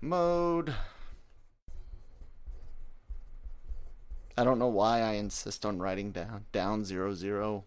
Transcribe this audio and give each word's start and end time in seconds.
Mode. 0.00 0.74
I 4.36 4.44
don't 4.44 4.58
know 4.58 4.68
why 4.68 5.00
I 5.00 5.12
insist 5.14 5.66
on 5.66 5.78
writing 5.80 6.12
down 6.12 6.44
down 6.52 6.84
zero 6.84 7.12
zero 7.14 7.64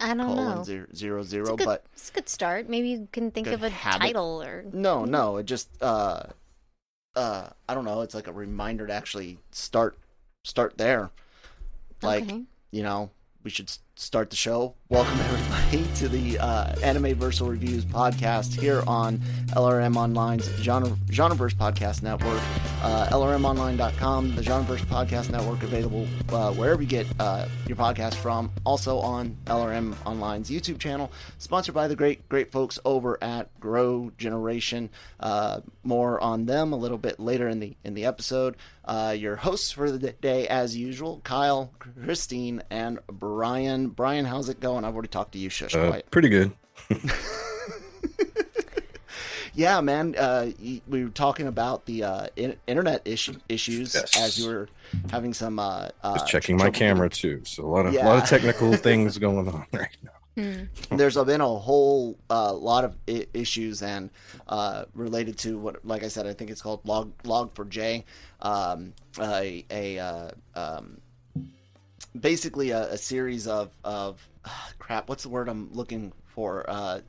I 0.00 0.08
don't 0.14 0.26
colon 0.26 0.56
know. 0.58 0.62
zero 0.64 0.86
zero 0.94 1.20
It's 1.20 1.30
zero, 1.30 1.56
good, 1.56 1.64
but 1.66 1.84
it's 1.92 2.08
a 2.10 2.12
good 2.12 2.28
start. 2.28 2.68
Maybe 2.68 2.88
you 2.88 3.08
can 3.12 3.30
think 3.30 3.48
of 3.48 3.62
a 3.62 3.68
habit. 3.70 4.00
title 4.06 4.42
or 4.42 4.64
no, 4.72 5.04
no, 5.04 5.36
it 5.36 5.44
just 5.44 5.68
uh 5.82 6.22
uh 7.14 7.50
I 7.68 7.74
don't 7.74 7.84
know, 7.84 8.00
it's 8.00 8.14
like 8.14 8.28
a 8.28 8.32
reminder 8.32 8.86
to 8.86 8.92
actually 8.94 9.38
start 9.50 9.98
start 10.44 10.78
there. 10.78 11.10
Like, 12.02 12.24
Okay. 12.24 12.42
you 12.70 12.82
know, 12.82 13.10
we 13.42 13.50
should 13.50 13.70
start 13.96 14.28
the 14.28 14.36
show. 14.36 14.74
Welcome 14.90 15.18
everybody 15.20 15.86
to 15.96 16.08
the 16.08 16.38
uh, 16.38 16.74
Anime 16.82 17.16
Versal 17.16 17.48
Reviews 17.48 17.84
podcast 17.84 18.58
here 18.58 18.84
on 18.86 19.18
LRM 19.48 19.96
Online's 19.96 20.44
Genre 20.60 20.90
Genreverse 21.06 21.54
Podcast 21.54 22.02
Network. 22.02 22.40
Uh, 22.82 23.08
LRMOnline.com, 23.10 24.36
the 24.36 24.42
Genreverse 24.42 24.84
Podcast 24.84 25.30
Network, 25.30 25.62
available 25.62 26.06
uh, 26.28 26.52
wherever 26.52 26.82
you 26.82 26.88
get 26.88 27.06
uh, 27.18 27.48
your 27.66 27.76
podcast 27.76 28.14
from. 28.14 28.52
Also 28.64 28.98
on 28.98 29.36
LRM 29.46 29.96
Online's 30.04 30.50
YouTube 30.50 30.78
channel, 30.78 31.10
sponsored 31.38 31.74
by 31.74 31.88
the 31.88 31.96
great 31.96 32.28
great 32.28 32.52
folks 32.52 32.78
over 32.84 33.18
at 33.24 33.58
Grow 33.58 34.12
Generation. 34.18 34.90
Uh, 35.18 35.62
more 35.82 36.20
on 36.20 36.44
them 36.46 36.72
a 36.72 36.76
little 36.76 36.98
bit 36.98 37.18
later 37.18 37.48
in 37.48 37.60
the 37.60 37.74
in 37.82 37.94
the 37.94 38.04
episode. 38.04 38.56
Uh, 38.84 39.14
your 39.18 39.34
hosts 39.34 39.72
for 39.72 39.90
the 39.90 40.12
day, 40.12 40.46
as 40.46 40.76
usual, 40.76 41.20
Kyle, 41.24 41.72
Christine, 41.80 42.62
and 42.70 43.00
Brian. 43.08 43.85
Brian, 43.90 44.24
how's 44.24 44.48
it 44.48 44.60
going? 44.60 44.84
I've 44.84 44.94
already 44.94 45.08
talked 45.08 45.32
to 45.32 45.38
you. 45.38 45.48
Shush, 45.48 45.74
Uh, 45.74 45.88
quiet. 45.88 46.10
pretty 46.10 46.28
good. 46.28 46.52
Yeah, 49.54 49.80
man. 49.80 50.14
Uh, 50.18 50.50
y- 50.62 50.82
we 50.86 51.02
were 51.02 51.08
talking 51.08 51.46
about 51.46 51.86
the 51.86 52.04
uh, 52.04 52.26
in- 52.36 52.56
internet 52.66 53.00
issue- 53.06 53.40
issues 53.48 53.94
Yes. 53.94 54.14
as 54.20 54.38
you 54.38 54.48
were 54.50 54.68
having 55.10 55.32
some. 55.32 55.58
Uh, 55.58 55.88
uh, 56.02 56.12
Just 56.18 56.26
checking 56.28 56.56
my 56.58 56.64
trouble 56.64 56.78
camera 56.78 57.08
too. 57.08 57.40
So 57.44 57.64
a 57.64 57.66
lot 57.66 57.86
of 57.86 57.94
Yeah. 57.94 58.06
lot 58.06 58.22
of 58.22 58.28
technical 58.28 58.74
things 58.76 59.16
going 59.16 59.48
on 59.48 59.66
right 59.72 59.96
now. 60.02 60.66
there's 60.94 61.16
been 61.16 61.40
a 61.40 61.46
whole 61.48 62.18
uh, 62.28 62.52
lot 62.52 62.84
of 62.84 62.96
I- 63.08 63.28
issues 63.32 63.80
and 63.80 64.10
uh, 64.46 64.84
related 64.92 65.38
to 65.38 65.56
what, 65.58 65.82
like 65.86 66.04
I 66.04 66.08
said, 66.08 66.26
I 66.26 66.34
think 66.34 66.50
it's 66.50 66.60
called 66.60 66.82
log 66.84 67.12
log 67.24 67.54
for 67.54 67.64
J, 67.64 68.04
um, 68.42 68.92
a, 69.18 69.64
a 69.70 69.98
uh, 69.98 70.30
um, 70.54 70.98
basically 72.20 72.70
a, 72.70 72.92
a 72.92 72.98
series 72.98 73.46
of 73.46 73.70
of 73.84 74.26
crap. 74.78 75.08
What's 75.08 75.22
the 75.22 75.28
word 75.28 75.48
I'm 75.48 75.72
looking 75.72 76.12
for? 76.26 76.68
Uh, 76.68 77.00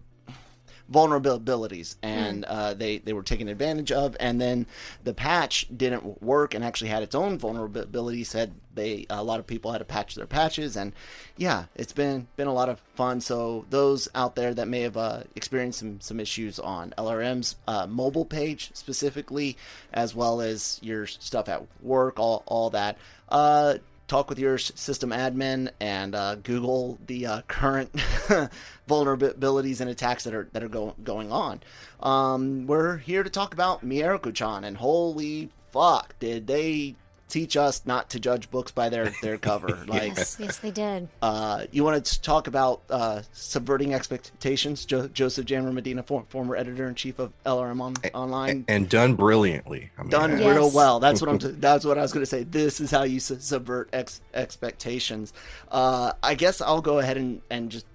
vulnerabilities 0.91 1.95
and 2.01 2.45
uh, 2.45 2.73
they 2.73 2.99
they 2.99 3.13
were 3.13 3.23
taken 3.23 3.49
advantage 3.49 3.91
of 3.91 4.15
and 4.19 4.39
then 4.39 4.65
the 5.03 5.13
patch 5.13 5.67
didn't 5.75 6.21
work 6.21 6.53
and 6.53 6.63
actually 6.63 6.89
had 6.89 7.03
its 7.03 7.13
own 7.13 7.37
vulnerability 7.37 8.23
said 8.23 8.53
they 8.73 9.05
a 9.09 9.23
lot 9.23 9.39
of 9.39 9.45
people 9.45 9.71
had 9.71 9.79
to 9.79 9.85
patch 9.85 10.15
their 10.15 10.25
patches 10.25 10.77
and 10.77 10.93
yeah 11.35 11.65
it's 11.75 11.91
been 11.91 12.27
been 12.37 12.47
a 12.47 12.53
lot 12.53 12.69
of 12.69 12.79
fun 12.95 13.19
so 13.19 13.65
those 13.69 14.07
out 14.15 14.35
there 14.35 14.53
that 14.53 14.67
may 14.67 14.81
have 14.81 14.95
uh, 14.95 15.21
experienced 15.35 15.79
some 15.79 15.99
some 15.99 16.19
issues 16.19 16.57
on 16.57 16.93
LRM's 16.97 17.57
uh, 17.67 17.85
mobile 17.85 18.25
page 18.25 18.71
specifically 18.73 19.57
as 19.91 20.15
well 20.15 20.39
as 20.39 20.79
your 20.81 21.05
stuff 21.05 21.49
at 21.49 21.63
work 21.81 22.17
all 22.17 22.43
all 22.45 22.69
that 22.69 22.97
uh 23.29 23.75
talk 24.07 24.29
with 24.29 24.39
your 24.39 24.57
system 24.57 25.11
admin 25.11 25.69
and 25.79 26.15
uh, 26.15 26.35
Google 26.35 26.97
the 27.05 27.25
uh, 27.25 27.41
current 27.47 27.93
vulnerabilities 28.89 29.81
and 29.81 29.89
attacks 29.89 30.23
that 30.23 30.33
are 30.33 30.49
that 30.53 30.63
are 30.63 30.69
go- 30.69 30.95
going 31.03 31.31
on. 31.31 31.61
Um, 31.99 32.67
we're 32.67 32.97
here 32.97 33.23
to 33.23 33.29
talk 33.29 33.53
about 33.53 33.85
Mieruko-chan, 33.85 34.63
and 34.63 34.77
holy 34.77 35.49
fuck, 35.71 36.17
did 36.19 36.47
they 36.47 36.95
teach 37.29 37.57
us 37.57 37.81
not 37.85 38.09
to 38.11 38.19
judge 38.19 38.49
books 38.49 38.71
by 38.71 38.89
their 38.89 39.11
their 39.21 39.37
cover? 39.49 39.67
Like, 39.85 40.15
yes, 40.17 40.37
yes, 40.39 40.57
they 40.59 40.71
did. 40.71 41.09
uh, 41.21 41.65
you 41.71 41.83
wanted 41.83 42.05
to 42.05 42.21
talk 42.21 42.47
about 42.47 42.81
uh, 42.89 43.21
subverting 43.33 43.93
expectations? 43.93 44.85
Jo- 44.85 45.07
Joseph 45.07 45.45
Jammer 45.45 45.71
Medina, 45.71 46.03
for- 46.03 46.25
former 46.29 46.55
editor 46.55 46.87
in 46.87 46.95
chief 46.95 47.19
of 47.19 47.33
LRM 47.45 47.81
on- 47.81 47.95
Online, 48.13 48.65
And 48.67 48.87
done 48.89 49.15
brilliantly. 49.15 49.91
I 49.97 50.01
mean, 50.03 50.09
done 50.09 50.37
Yes. 50.39 50.55
real 50.55 50.71
well. 50.71 50.99
That's 50.99 51.21
what 51.21 51.29
I'm. 51.29 51.39
T- 51.39 51.47
that's 51.57 51.83
what 51.85 51.97
I 51.97 52.01
was 52.01 52.13
going 52.13 52.21
to 52.23 52.29
say. 52.29 52.43
This 52.43 52.79
is 52.79 52.91
how 52.91 53.03
you 53.03 53.19
su- 53.19 53.37
subvert 53.39 53.89
ex- 53.93 54.21
expectations. 54.33 55.33
Uh, 55.71 56.13
I 56.23 56.35
guess 56.35 56.61
I'll 56.61 56.81
go 56.81 56.99
ahead 56.99 57.17
and, 57.17 57.41
and 57.49 57.69
just 57.69 57.85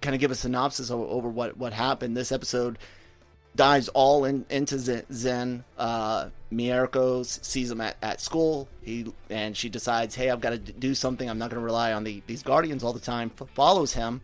kind 0.00 0.14
of 0.14 0.20
give 0.20 0.30
a 0.30 0.34
synopsis 0.34 0.90
o- 0.90 1.08
over 1.08 1.28
what 1.28 1.56
what 1.56 1.72
happened. 1.72 2.16
This 2.16 2.30
episode 2.32 2.78
dives 3.56 3.88
all 3.88 4.24
in, 4.24 4.44
into 4.50 4.78
Zen. 4.78 5.04
Zen. 5.12 5.64
Uh, 5.76 6.28
Miyako 6.52 7.26
sees 7.26 7.70
him 7.70 7.80
at, 7.80 7.96
at 8.02 8.20
school. 8.20 8.68
He 8.82 9.12
and 9.28 9.56
she 9.56 9.68
decides, 9.68 10.14
hey, 10.14 10.30
I've 10.30 10.40
got 10.40 10.50
to 10.50 10.58
do 10.58 10.94
something. 10.94 11.28
I'm 11.28 11.38
not 11.38 11.50
going 11.50 11.60
to 11.60 11.64
rely 11.64 11.92
on 11.92 12.04
the, 12.04 12.22
these 12.26 12.42
guardians 12.42 12.82
all 12.82 12.92
the 12.92 13.00
time. 13.00 13.30
F- 13.40 13.48
follows 13.54 13.92
him 13.92 14.22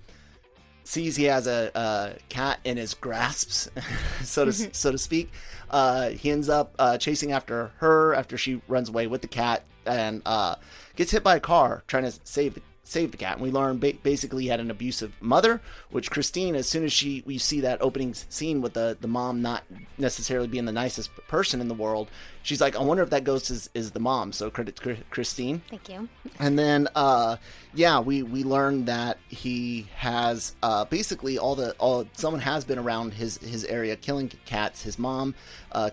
sees 0.84 1.16
he 1.16 1.24
has 1.24 1.46
a, 1.46 1.70
a 1.74 2.12
cat 2.28 2.60
in 2.64 2.76
his 2.76 2.94
grasps, 2.94 3.70
so 4.22 4.44
to 4.44 4.52
so 4.52 4.92
to 4.92 4.98
speak. 4.98 5.32
Uh, 5.70 6.10
he 6.10 6.30
ends 6.30 6.48
up 6.48 6.74
uh, 6.78 6.96
chasing 6.98 7.32
after 7.32 7.72
her 7.78 8.14
after 8.14 8.38
she 8.38 8.60
runs 8.68 8.88
away 8.88 9.06
with 9.06 9.22
the 9.22 9.28
cat 9.28 9.64
and 9.86 10.22
uh, 10.24 10.54
gets 10.94 11.10
hit 11.10 11.24
by 11.24 11.36
a 11.36 11.40
car 11.40 11.82
trying 11.88 12.04
to 12.04 12.12
save 12.24 12.54
the 12.54 12.62
save 12.84 13.10
the 13.10 13.16
cat. 13.16 13.34
And 13.34 13.42
we 13.42 13.50
learn 13.50 13.78
ba- 13.78 13.94
basically 14.02 14.44
he 14.44 14.48
had 14.48 14.60
an 14.60 14.70
abusive 14.70 15.12
mother, 15.20 15.60
which 15.90 16.10
Christine, 16.10 16.54
as 16.54 16.68
soon 16.68 16.84
as 16.84 16.92
she 16.92 17.22
we 17.26 17.38
see 17.38 17.60
that 17.62 17.82
opening 17.82 18.14
scene 18.14 18.60
with 18.60 18.74
the 18.74 18.96
the 19.00 19.08
mom 19.08 19.42
not 19.42 19.64
necessarily 19.98 20.46
being 20.46 20.66
the 20.66 20.72
nicest 20.72 21.10
person 21.26 21.60
in 21.60 21.68
the 21.68 21.74
world, 21.74 22.08
she's 22.42 22.60
like, 22.60 22.76
I 22.76 22.82
wonder 22.82 23.02
if 23.02 23.10
that 23.10 23.24
ghost 23.24 23.50
is 23.50 23.68
is 23.74 23.90
the 23.90 24.00
mom. 24.00 24.32
So 24.32 24.50
credit 24.50 24.76
to 24.76 24.96
Christine. 25.10 25.62
Thank 25.68 25.88
you. 25.88 26.08
And 26.38 26.58
then, 26.58 26.88
uh, 26.94 27.36
yeah, 27.74 27.98
we 28.00 28.22
we 28.22 28.44
learned 28.44 28.86
that 28.86 29.18
he 29.28 29.88
has 29.96 30.54
uh, 30.62 30.84
basically 30.84 31.38
all 31.38 31.56
the 31.56 31.72
all 31.78 32.06
someone 32.12 32.42
has 32.42 32.64
been 32.64 32.78
around 32.78 33.14
his 33.14 33.38
his 33.38 33.64
area 33.64 33.96
killing 33.96 34.30
cats. 34.44 34.82
His 34.82 34.98
mom, 34.98 35.34
uh, 35.72 35.90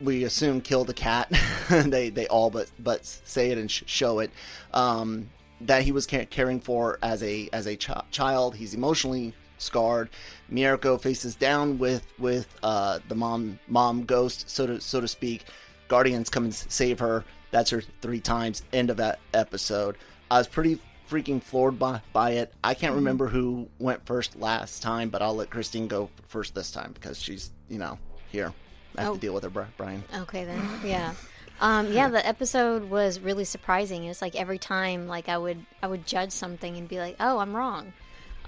we 0.00 0.24
assume 0.24 0.60
killed 0.60 0.90
a 0.90 0.94
cat. 0.94 1.32
they 1.70 2.10
they 2.10 2.26
all 2.28 2.50
but 2.50 2.70
but 2.78 3.04
say 3.04 3.50
it 3.50 3.58
and 3.58 3.70
sh- 3.70 3.84
show 3.86 4.18
it. 4.20 4.30
Um, 4.74 5.30
that 5.62 5.82
he 5.82 5.92
was 5.92 6.06
caring 6.06 6.60
for 6.60 6.98
as 7.02 7.22
a 7.22 7.48
as 7.52 7.66
a 7.66 7.76
ch- 7.76 7.90
child. 8.10 8.54
He's 8.56 8.74
emotionally 8.74 9.34
scarred. 9.58 10.08
Miyako 10.52 11.00
faces 11.00 11.34
down 11.34 11.78
with 11.78 12.06
with 12.18 12.46
uh, 12.62 13.00
the 13.08 13.14
mom 13.14 13.58
mom 13.66 14.04
ghost, 14.04 14.48
so 14.50 14.66
to 14.66 14.80
so 14.80 15.00
to 15.00 15.08
speak. 15.08 15.44
Guardians 15.88 16.28
come 16.28 16.44
and 16.44 16.54
save 16.54 16.98
her. 16.98 17.24
That's 17.50 17.70
her 17.70 17.82
three 18.02 18.20
times. 18.20 18.62
End 18.72 18.90
of 18.90 18.98
that 18.98 19.20
episode. 19.32 19.96
I 20.30 20.36
was 20.38 20.46
pretty 20.46 20.78
freaking 21.10 21.42
floored 21.42 21.78
by, 21.78 22.02
by 22.12 22.32
it. 22.32 22.52
I 22.62 22.74
can't 22.74 22.94
remember 22.94 23.26
who 23.28 23.66
went 23.78 24.04
first 24.04 24.36
last 24.38 24.82
time, 24.82 25.08
but 25.08 25.22
I'll 25.22 25.34
let 25.34 25.48
Christine 25.48 25.88
go 25.88 26.10
first 26.26 26.54
this 26.54 26.70
time 26.70 26.92
because 26.92 27.18
she's 27.18 27.50
you 27.70 27.78
know 27.78 27.98
here. 28.30 28.52
I 28.96 29.02
have 29.02 29.10
Oh. 29.12 29.14
to 29.14 29.20
deal 29.20 29.32
with 29.34 29.44
her, 29.44 29.68
Brian. 29.78 30.04
Okay 30.14 30.44
then. 30.44 30.62
Yeah. 30.84 31.14
Um, 31.60 31.92
yeah, 31.92 32.08
the 32.08 32.24
episode 32.26 32.88
was 32.88 33.20
really 33.20 33.44
surprising. 33.44 34.04
It's 34.04 34.22
like 34.22 34.36
every 34.36 34.58
time, 34.58 35.08
like 35.08 35.28
I 35.28 35.36
would, 35.38 35.64
I 35.82 35.88
would 35.88 36.06
judge 36.06 36.30
something 36.30 36.76
and 36.76 36.88
be 36.88 36.98
like, 36.98 37.16
"Oh, 37.18 37.38
I'm 37.38 37.54
wrong," 37.56 37.92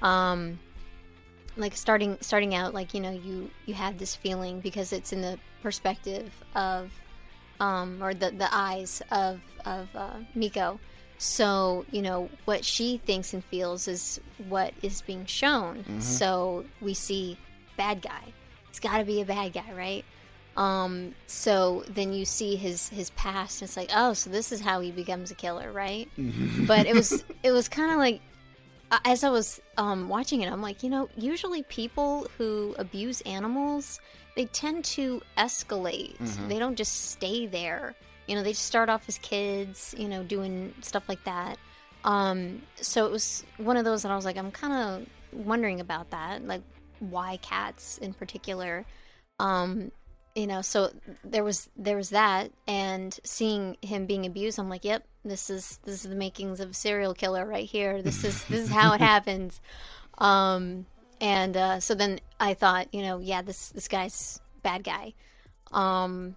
um, 0.01 0.59
like 1.57 1.77
starting 1.77 2.17
starting 2.21 2.55
out 2.55 2.73
like 2.75 2.95
you 2.95 3.01
know 3.01 3.11
you 3.11 3.51
you 3.67 3.75
have 3.75 3.99
this 3.99 4.15
feeling 4.15 4.61
because 4.61 4.93
it's 4.93 5.13
in 5.13 5.21
the 5.23 5.39
perspective 5.63 6.33
of 6.55 6.91
um 7.59 8.03
or 8.03 8.15
the 8.15 8.31
the 8.31 8.49
eyes 8.53 9.03
of 9.11 9.41
of 9.65 9.89
uh, 9.95 10.19
Miko. 10.35 10.79
So 11.19 11.85
you 11.91 12.01
know 12.03 12.31
what 12.45 12.65
she 12.65 12.99
thinks 12.99 13.35
and 13.35 13.45
feels 13.45 13.89
is 13.89 14.21
what 14.49 14.73
is 14.83 15.03
being 15.03 15.27
shown. 15.27 15.85
So 16.01 16.65
we 16.81 16.95
see 16.95 17.37
bad 17.77 18.03
guy. 18.03 18.33
He's 18.69 18.81
got 18.81 18.99
to 18.99 19.05
be 19.05 19.21
a 19.21 19.25
bad 19.25 19.53
guy, 19.53 19.73
right? 19.77 20.05
Um, 20.57 21.15
so 21.27 21.85
then 21.89 22.13
you 22.13 22.25
see 22.25 22.57
his 22.57 22.89
his 22.89 23.11
past, 23.11 23.63
and 23.63 23.69
it's 23.69 23.77
like, 23.77 23.91
oh, 23.95 24.13
so 24.13 24.31
this 24.31 24.53
is 24.53 24.61
how 24.61 24.81
he 24.81 24.91
becomes 24.91 25.31
a 25.31 25.35
killer, 25.35 25.73
right? 25.73 26.09
but 26.67 26.87
it 26.87 26.95
was 26.95 27.25
it 27.43 27.53
was 27.53 27.69
kind 27.69 27.91
of 27.93 27.99
like 27.99 28.21
as 29.05 29.23
I 29.23 29.31
was 29.31 29.61
um, 29.77 30.09
watching 30.09 30.43
it, 30.43 30.51
I'm 30.51 30.63
like, 30.63 30.83
you 30.83 30.91
know, 30.91 31.09
usually 31.17 31.63
people 31.65 32.27
who 32.37 32.75
abuse 32.79 33.21
animals, 33.23 34.01
they 34.37 34.47
tend 34.47 34.85
to 34.87 35.23
escalate. 35.39 36.17
They 36.49 36.59
don't 36.59 36.77
just 36.77 37.11
stay 37.11 37.47
there. 37.47 37.95
You 38.27 38.35
know, 38.35 38.43
they 38.43 38.51
just 38.53 38.67
start 38.67 38.89
off 38.89 39.05
as 39.09 39.19
kids, 39.19 39.95
you 39.97 40.09
know, 40.09 40.23
doing 40.23 40.75
stuff 40.83 41.09
like 41.09 41.23
that. 41.25 41.59
Um, 42.05 42.63
so 42.81 43.07
it 43.07 43.13
was 43.13 43.45
one 43.59 43.77
of 43.77 43.85
those 43.85 44.03
that 44.03 44.11
I 44.11 44.17
was 44.17 44.25
like, 44.25 44.37
I'm 44.37 44.51
kind 44.51 44.73
of 44.73 45.07
wondering 45.47 45.81
about 45.81 46.11
that, 46.11 46.45
like 46.45 46.63
why 46.99 47.37
cats 47.39 47.99
in 47.99 48.13
particular. 48.13 48.85
Um, 49.39 49.91
you 50.35 50.47
know, 50.47 50.63
so 50.63 50.91
there 51.25 51.45
was 51.45 51.69
there 51.77 51.97
was 51.97 52.11
that, 52.11 52.53
and 52.67 53.19
seeing 53.25 53.77
him 53.83 54.07
being 54.07 54.27
abused, 54.27 54.59
I'm 54.59 54.69
like, 54.69 54.85
yep, 54.85 55.05
this 55.25 55.51
is 55.51 55.79
this 55.85 56.05
is 56.05 56.11
the 56.11 56.17
makings 56.17 56.61
of 56.61 56.71
a 56.71 56.75
serial 56.75 57.15
killer 57.15 57.45
right 57.45 57.69
here. 57.69 58.03
This 58.03 58.25
is 58.25 58.45
this 58.45 58.61
is 58.61 58.71
how 58.71 58.93
it 58.95 59.01
happens. 59.01 59.61
Um, 60.19 60.87
and 61.21 61.57
uh, 61.57 61.81
so 61.81 61.95
then 61.95 62.21
I 62.39 62.55
thought, 62.55 62.93
you 62.95 63.03
know, 63.03 63.19
yeah, 63.19 63.43
this 63.43 63.71
this 63.71 63.89
guy's 63.89 64.41
bad 64.63 64.85
guy. 64.85 65.15
Um, 65.73 66.37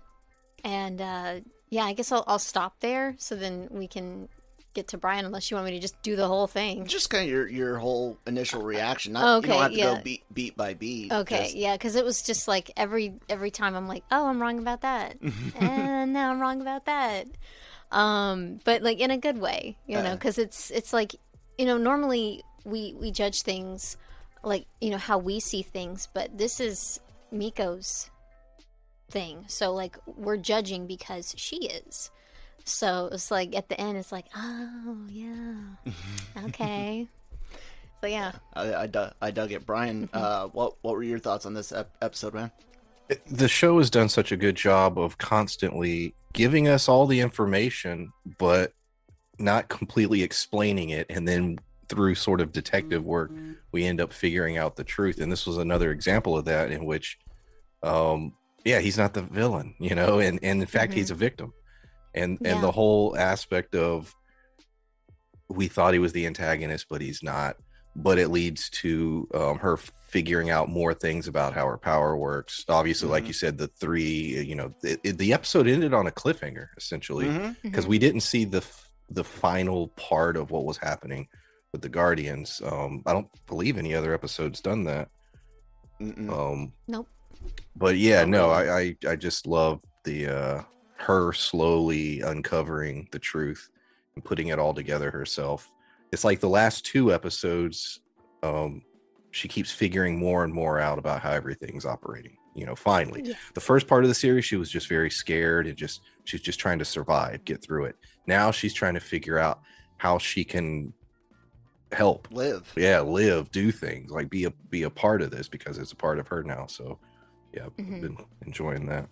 and 0.64 1.02
uh, 1.02 1.40
yeah, 1.70 1.84
I 1.84 1.94
guess 1.94 2.12
I'll, 2.12 2.24
I'll 2.28 2.40
stop 2.40 2.80
there 2.80 3.16
so 3.18 3.36
then 3.36 3.68
we 3.72 3.88
can 3.88 4.30
get 4.74 4.88
to 4.90 4.98
Brian, 4.98 5.26
unless 5.26 5.50
you 5.52 5.56
want 5.56 5.66
me 5.66 5.72
to 5.74 5.80
just 5.80 6.02
do 6.02 6.16
the 6.16 6.28
whole 6.28 6.48
thing. 6.48 6.86
Just 6.86 7.10
kind 7.10 7.24
of 7.26 7.30
your 7.30 7.48
your 7.48 7.78
whole 7.78 8.18
initial 8.26 8.62
reaction. 8.62 9.14
Not, 9.14 9.38
Okay, 9.38 9.48
you 9.48 9.54
don't 9.54 9.62
have 9.62 9.72
to 9.72 9.78
yeah. 9.78 9.96
go 9.96 10.02
beat 10.02 10.24
beat 10.34 10.58
by 10.58 10.74
beat. 10.74 11.12
Okay, 11.12 11.44
Just- 11.44 11.56
yeah, 11.56 11.74
because 11.74 11.96
it 11.96 12.04
was 12.06 12.22
just 12.22 12.48
like 12.48 12.72
every 12.78 13.14
every 13.30 13.52
time 13.52 13.76
I'm 13.76 13.88
like, 13.88 14.04
oh, 14.12 14.28
I'm 14.28 14.42
wrong 14.42 14.60
about 14.60 14.82
that, 14.82 15.18
and 15.60 16.14
now 16.14 16.32
I'm 16.32 16.40
wrong 16.40 16.62
about 16.62 16.86
that. 16.86 17.28
Um, 17.92 18.60
but 18.64 18.82
like 18.82 19.00
in 19.00 19.12
a 19.12 19.18
good 19.18 19.38
way, 19.40 19.78
you 19.88 20.02
know, 20.02 20.14
because 20.14 20.38
it's 20.38 20.72
it's 20.72 20.94
like 20.94 21.16
you 21.58 21.66
know 21.66 21.78
normally 21.78 22.44
we 22.66 22.94
we 23.00 23.12
judge 23.12 23.42
things 23.44 23.98
like 24.44 24.66
you 24.82 24.90
know 24.90 24.98
how 24.98 25.18
we 25.18 25.40
see 25.40 25.62
things, 25.62 26.08
but 26.14 26.38
this 26.38 26.60
is 26.60 27.00
Miko's 27.32 28.10
thing, 29.10 29.46
so 29.48 29.74
like 29.74 29.98
we're 30.08 30.38
judging 30.38 30.88
because 30.88 31.36
she 31.38 31.68
is. 31.68 32.10
So 32.66 33.10
it's 33.12 33.30
like 33.32 33.56
at 33.56 33.70
the 33.70 33.80
end, 33.80 33.98
it's 33.98 34.12
like, 34.12 34.26
oh 34.36 34.98
yeah, 35.10 35.56
okay. 36.46 37.08
So 38.02 38.08
yeah, 38.08 38.34
I, 38.54 38.74
I, 38.76 38.88
dug, 38.88 39.14
I 39.22 39.32
dug 39.32 39.52
it. 39.52 39.66
Brian, 39.66 40.08
Mm-hmm. 40.08 40.18
uh, 40.18 40.48
what 40.48 40.74
what 40.82 40.96
were 40.96 41.04
your 41.04 41.20
thoughts 41.20 41.46
on 41.46 41.54
this 41.54 41.72
ep- 41.72 41.96
episode, 42.02 42.34
man? 42.34 42.52
the 43.30 43.50
show 43.50 43.78
has 43.78 43.90
done 43.90 44.08
such 44.10 44.32
a 44.32 44.38
good 44.38 44.56
job 44.56 44.98
of 44.98 45.18
constantly 45.18 46.16
giving 46.32 46.68
us 46.70 46.88
all 46.90 47.06
the 47.06 47.20
information 47.20 48.12
but 48.40 48.72
not 49.38 49.68
completely 49.68 50.24
explaining 50.24 50.90
it 50.90 51.06
and 51.10 51.28
then 51.28 51.60
through 51.90 52.16
sort 52.16 52.40
of 52.42 52.52
detective 52.54 53.04
work 53.04 53.30
we 53.74 53.84
end 53.86 54.00
up 54.02 54.12
figuring 54.14 54.58
out 54.58 54.78
the 54.78 54.84
truth 54.86 55.20
and 55.20 55.30
this 55.32 55.46
was 55.46 55.58
another 55.58 55.92
example 55.92 56.36
of 56.38 56.46
that 56.46 56.72
in 56.72 56.86
which 56.86 57.20
um 57.84 58.34
yeah 58.64 58.80
he's 58.80 58.98
not 58.98 59.14
the 59.14 59.22
villain 59.22 59.76
you 59.80 59.94
know 59.94 60.20
and 60.20 60.40
and 60.42 60.62
in 60.62 60.68
fact 60.68 60.94
he's 60.94 61.12
a 61.12 61.16
victim 61.16 61.54
and 62.14 62.38
Yeah. 62.42 62.54
and 62.56 62.64
the 62.64 62.72
whole 62.72 63.16
aspect 63.18 63.76
of 63.76 64.14
we 65.50 65.68
thought 65.68 65.94
he 65.94 66.00
was 66.00 66.14
the 66.14 66.26
antagonist 66.26 66.88
but 66.90 67.02
he's 67.02 67.22
not 67.22 67.58
but 67.96 68.18
it 68.18 68.30
leads 68.30 68.70
to 68.72 69.28
um, 69.36 69.60
her 69.60 69.78
figuring 69.78 70.50
out 70.50 70.68
more 70.68 70.96
things 70.96 71.28
about 71.28 71.54
how 71.54 71.68
her 71.68 71.78
power 71.78 72.18
works. 72.18 72.66
Obviously, 72.68 73.08
like 73.08 73.24
Mhm. 73.24 73.28
you 73.28 73.34
said, 73.34 73.58
the 73.60 73.68
three, 73.68 74.42
you 74.44 74.56
know, 74.56 74.74
it, 74.82 75.00
it- 75.04 75.18
the 75.20 75.32
episode 75.32 75.68
ended 75.68 75.94
on 75.94 76.08
a 76.08 76.12
cliffhanger 76.12 76.70
essentially 76.76 77.26
Mhm. 77.26 77.56
because 77.62 77.86
we 77.86 78.00
didn't 78.00 78.22
see 78.22 78.46
the 78.46 78.64
the 79.10 79.24
final 79.24 79.90
part 79.90 80.38
of 80.38 80.50
what 80.50 80.66
was 80.66 80.78
happening 80.78 81.28
with 81.72 81.84
the 81.84 81.90
Guardians. 81.90 82.64
Um, 82.66 83.04
I 83.06 83.14
don't 83.14 83.28
believe 83.46 83.78
any 83.78 83.94
other 83.94 84.12
episodes 84.16 84.60
done 84.60 84.86
that. 84.86 85.10
Mm-mm. 86.02 86.32
Um, 86.32 86.74
Nope. 86.88 87.08
But 87.76 87.98
yeah, 87.98 88.26
no. 88.26 88.50
I, 88.50 88.80
I 88.80 88.98
I 89.08 89.16
just 89.16 89.46
love 89.46 89.82
the 90.04 90.28
uh 90.30 90.64
her 90.98 91.34
slowly 91.34 92.22
uncovering 92.22 93.08
the 93.12 93.20
truth 93.20 93.70
and 94.16 94.24
putting 94.24 94.48
it 94.48 94.60
all 94.60 94.74
together 94.74 95.12
herself. 95.12 95.70
It's 96.12 96.24
like 96.24 96.40
the 96.40 96.50
last 96.50 96.86
two 96.86 97.14
episodes, 97.14 98.00
um, 98.44 98.84
she 99.32 99.48
keeps 99.48 99.72
figuring 99.72 100.18
more 100.20 100.44
and 100.44 100.54
more 100.54 100.80
out 100.80 101.00
about 101.00 101.22
how 101.22 101.32
everything's 101.32 101.86
operating. 101.86 102.38
You 102.56 102.68
know, 102.68 102.76
finally. 102.76 103.22
Yeah. 103.26 103.34
The 103.56 103.62
first 103.62 103.88
part 103.88 104.04
of 104.04 104.10
the 104.10 104.14
series, 104.14 104.46
she 104.46 104.58
was 104.58 104.70
just 104.70 104.88
very 104.88 105.10
scared 105.10 105.66
and 105.66 105.76
just 105.76 106.02
she's 106.24 106.42
just 106.42 106.60
trying 106.60 106.78
to 106.80 106.86
survive, 106.86 107.44
get 107.46 107.64
through 107.64 107.86
it. 107.86 107.96
Now 108.28 108.52
she's 108.52 108.76
trying 108.76 108.94
to 108.94 109.00
figure 109.00 109.40
out 109.40 109.62
how 109.98 110.20
she 110.20 110.44
can 110.44 110.94
help 111.92 112.28
Live. 112.32 112.74
yeah 112.76 113.02
live 113.02 113.52
do 113.52 113.72
things 113.72 114.10
like 114.10 114.28
be 114.28 114.46
a 114.46 114.52
be 114.72 114.82
a 114.82 114.90
part 114.90 115.22
of 115.22 115.30
this 115.30 115.48
because 115.48 115.78
it's 115.78 115.92
a 115.92 115.96
part 115.96 116.18
of 116.18 116.28
her 116.28 116.42
now 116.42 116.66
so 116.66 116.98
yeah 117.54 117.68
Mhm. 117.78 118.02
been 118.02 118.18
enjoying 118.48 118.88
that 118.88 119.08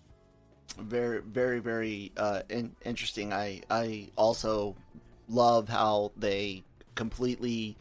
very 0.78 1.20
very 1.20 1.58
very 1.60 2.12
uh 2.16 2.42
in- 2.48 2.74
interesting. 2.84 3.32
I 3.32 3.62
i 3.70 4.08
also 4.16 4.76
love 5.28 5.68
how 5.68 6.12
they 6.16 6.62
completely 6.94 7.76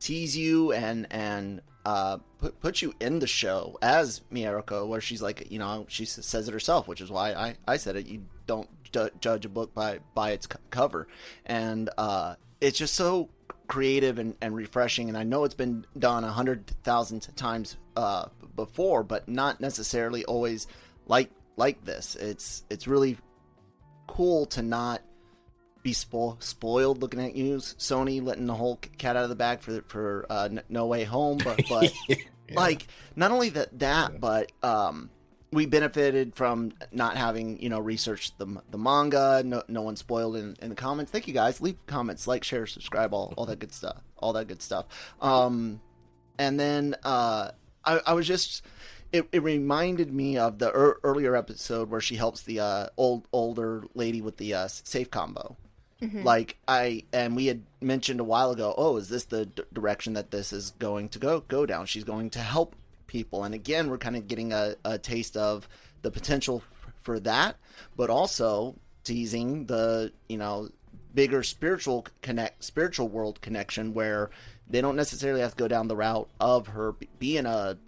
tease 0.00 0.36
you 0.36 0.72
and 0.72 1.06
and 1.10 1.60
uh 1.86 2.18
put 2.38 2.60
put 2.60 2.82
you 2.82 2.94
in 3.00 3.18
the 3.18 3.26
show 3.26 3.78
as 3.82 4.20
Miyako 4.32 4.86
where 4.86 5.00
she's 5.00 5.22
like 5.22 5.50
you 5.50 5.58
know 5.58 5.86
she 5.88 6.04
says 6.04 6.48
it 6.48 6.52
herself 6.52 6.88
which 6.88 7.00
is 7.00 7.10
why 7.10 7.32
i 7.32 7.56
i 7.66 7.76
said 7.76 7.96
it. 7.96 8.06
You 8.06 8.24
don't 8.46 8.68
ju- 8.92 9.10
judge 9.20 9.44
a 9.44 9.48
book 9.48 9.74
by 9.74 10.00
by 10.14 10.32
its 10.32 10.46
co- 10.46 10.58
cover. 10.70 11.06
And 11.46 11.90
uh 11.98 12.36
it's 12.60 12.78
just 12.78 12.94
so 12.94 13.28
creative 13.66 14.18
and, 14.18 14.34
and 14.40 14.54
refreshing. 14.54 15.08
And 15.08 15.16
i 15.18 15.22
know 15.24 15.44
it's 15.44 15.54
been 15.54 15.86
done 15.98 16.24
a 16.24 16.32
hundred 16.32 16.66
thousand 16.84 17.20
times 17.36 17.76
uh 17.96 18.26
before 18.56 19.02
but 19.02 19.28
not 19.28 19.60
necessarily 19.60 20.24
always 20.24 20.66
like 21.06 21.30
like 21.56 21.84
this. 21.84 22.16
It's 22.16 22.64
it's 22.70 22.86
really 22.86 23.18
cool 24.06 24.46
to 24.46 24.62
not 24.62 25.02
be 25.82 25.92
spo- 25.92 26.42
spoiled 26.42 27.02
looking 27.02 27.20
at 27.20 27.34
you 27.34 27.56
sony 27.56 28.22
letting 28.22 28.46
the 28.46 28.54
whole 28.54 28.76
cat 28.96 29.16
out 29.16 29.22
of 29.24 29.28
the 29.28 29.34
bag 29.36 29.60
for 29.60 29.82
for 29.86 30.24
uh, 30.30 30.48
no 30.70 30.86
way 30.86 31.04
home 31.04 31.38
but 31.44 31.60
but 31.68 31.92
Yeah. 32.08 32.16
like 32.54 32.86
not 33.16 33.30
only 33.32 33.50
that 33.50 33.78
that 33.80 34.18
but 34.20 34.50
um 34.62 35.10
we 35.52 35.66
benefited 35.66 36.34
from 36.36 36.72
not 36.90 37.16
having 37.18 37.60
you 37.60 37.68
know 37.68 37.80
researched 37.80 38.38
the, 38.38 38.46
the 38.70 38.78
manga 38.78 39.42
no, 39.44 39.62
no 39.68 39.82
one 39.82 39.96
spoiled 39.96 40.36
in, 40.36 40.56
in 40.62 40.68
the 40.70 40.74
comments. 40.74 41.12
Thank 41.12 41.28
you 41.28 41.34
guys. 41.34 41.60
Leave 41.60 41.76
comments 41.86 42.26
like 42.26 42.44
share 42.44 42.66
subscribe 42.66 43.12
all, 43.12 43.32
all 43.36 43.44
that 43.46 43.58
good 43.58 43.72
stuff 43.72 44.02
all 44.18 44.32
that 44.34 44.46
good 44.48 44.62
stuff. 44.62 44.86
Um 45.20 45.80
and 46.38 46.58
then 46.58 46.94
uh 47.04 47.50
i, 47.84 48.00
I 48.06 48.12
was 48.14 48.26
just 48.26 48.62
it, 49.14 49.28
it 49.30 49.42
reminded 49.44 50.12
me 50.12 50.36
of 50.36 50.58
the 50.58 50.66
ear 50.66 50.96
earlier 51.04 51.36
episode 51.36 51.88
where 51.88 52.00
she 52.00 52.16
helps 52.16 52.42
the 52.42 52.58
uh, 52.58 52.88
old 52.96 53.28
older 53.32 53.84
lady 53.94 54.20
with 54.20 54.38
the 54.38 54.54
uh, 54.54 54.66
safe 54.66 55.10
combo. 55.10 55.56
Like 56.22 56.58
i 56.68 57.04
and 57.12 57.34
we 57.34 57.46
had 57.46 57.62
mentioned 57.80 58.20
a 58.20 58.24
while 58.24 58.50
ago 58.50 58.74
oh 58.76 58.98
is 58.98 59.08
this 59.08 59.24
the 59.24 59.46
d- 59.46 59.62
direction 59.72 60.12
that 60.14 60.30
this 60.30 60.52
is 60.52 60.72
going 60.72 61.08
to 61.10 61.18
go 61.18 61.40
go 61.40 61.64
down? 61.64 61.86
She's 61.86 62.04
going 62.04 62.28
to 62.30 62.40
help 62.40 62.74
people. 63.06 63.44
And 63.44 63.54
again 63.54 63.88
we're 63.88 63.98
kind 63.98 64.16
of 64.16 64.28
getting 64.28 64.52
a, 64.52 64.74
a 64.84 64.98
taste 64.98 65.36
of 65.36 65.66
the 66.02 66.10
potential 66.10 66.62
for 67.00 67.20
that 67.20 67.56
but 67.96 68.10
also 68.10 68.74
teasing 69.04 69.66
the 69.66 70.12
you 70.28 70.36
know 70.36 70.68
bigger 71.14 71.42
spiritual 71.42 72.06
connect 72.20 72.64
spiritual 72.64 73.08
world 73.08 73.40
connection 73.40 73.94
where 73.94 74.30
they 74.68 74.80
don't 74.80 74.96
necessarily 74.96 75.40
have 75.40 75.52
to 75.52 75.56
go 75.56 75.68
down 75.68 75.88
the 75.88 75.96
route 75.96 76.28
of 76.40 76.66
her 76.68 76.92
b- 76.92 77.08
being 77.18 77.46
a 77.46 77.78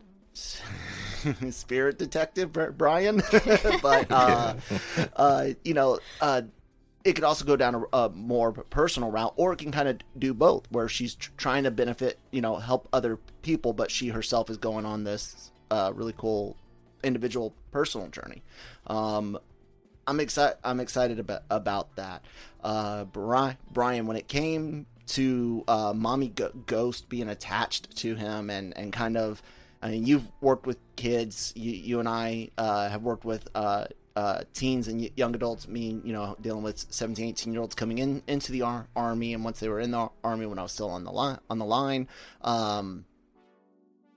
spirit 1.50 1.98
detective 1.98 2.52
brian 2.76 3.16
but 3.82 4.06
uh, 4.10 4.54
uh 5.16 5.48
you 5.64 5.74
know 5.74 5.98
uh 6.20 6.42
it 7.06 7.14
could 7.14 7.24
also 7.24 7.44
go 7.44 7.54
down 7.54 7.76
a, 7.76 7.96
a 7.96 8.08
more 8.10 8.50
personal 8.50 9.12
route, 9.12 9.32
or 9.36 9.52
it 9.52 9.58
can 9.60 9.70
kind 9.70 9.86
of 9.86 9.98
do 10.18 10.34
both, 10.34 10.66
where 10.72 10.88
she's 10.88 11.14
tr- 11.14 11.30
trying 11.36 11.62
to 11.62 11.70
benefit, 11.70 12.18
you 12.32 12.40
know, 12.40 12.56
help 12.56 12.88
other 12.92 13.20
people, 13.42 13.72
but 13.72 13.92
she 13.92 14.08
herself 14.08 14.50
is 14.50 14.56
going 14.56 14.84
on 14.84 15.04
this 15.04 15.52
uh, 15.70 15.92
really 15.94 16.14
cool 16.18 16.56
individual 17.04 17.54
personal 17.70 18.08
journey. 18.08 18.42
Um, 18.88 19.38
I'm 20.08 20.18
excited. 20.18 20.58
I'm 20.64 20.80
excited 20.80 21.20
about 21.20 21.42
about 21.48 21.94
that. 21.94 22.24
Uh, 22.62 23.04
Brian, 23.04 23.56
Brian, 23.70 24.06
when 24.06 24.16
it 24.16 24.26
came 24.26 24.86
to 25.08 25.62
uh, 25.68 25.92
mommy 25.94 26.32
ghost 26.66 27.08
being 27.08 27.28
attached 27.28 27.96
to 27.98 28.16
him 28.16 28.50
and 28.50 28.76
and 28.76 28.92
kind 28.92 29.16
of 29.16 29.42
I 29.86 29.90
mean, 29.90 30.04
you've 30.04 30.28
worked 30.40 30.66
with 30.66 30.78
kids. 30.96 31.52
You, 31.54 31.70
you 31.70 32.00
and 32.00 32.08
I 32.08 32.50
uh, 32.58 32.88
have 32.88 33.02
worked 33.02 33.24
with 33.24 33.46
uh, 33.54 33.84
uh, 34.16 34.40
teens 34.52 34.88
and 34.88 35.08
young 35.14 35.32
adults. 35.36 35.68
Me, 35.68 36.00
you 36.02 36.12
know, 36.12 36.36
dealing 36.40 36.64
with 36.64 36.84
17, 36.90 37.24
18 37.28 37.52
year 37.52 37.62
olds 37.62 37.76
coming 37.76 37.98
in 37.98 38.20
into 38.26 38.50
the 38.50 38.62
ar- 38.62 38.88
army, 38.96 39.32
and 39.32 39.44
once 39.44 39.60
they 39.60 39.68
were 39.68 39.78
in 39.78 39.92
the 39.92 40.08
army, 40.24 40.44
when 40.46 40.58
I 40.58 40.62
was 40.62 40.72
still 40.72 40.90
on 40.90 41.04
the 41.04 41.12
line, 41.12 41.38
on 41.48 41.60
the 41.60 41.64
line, 41.64 42.08
um, 42.42 43.04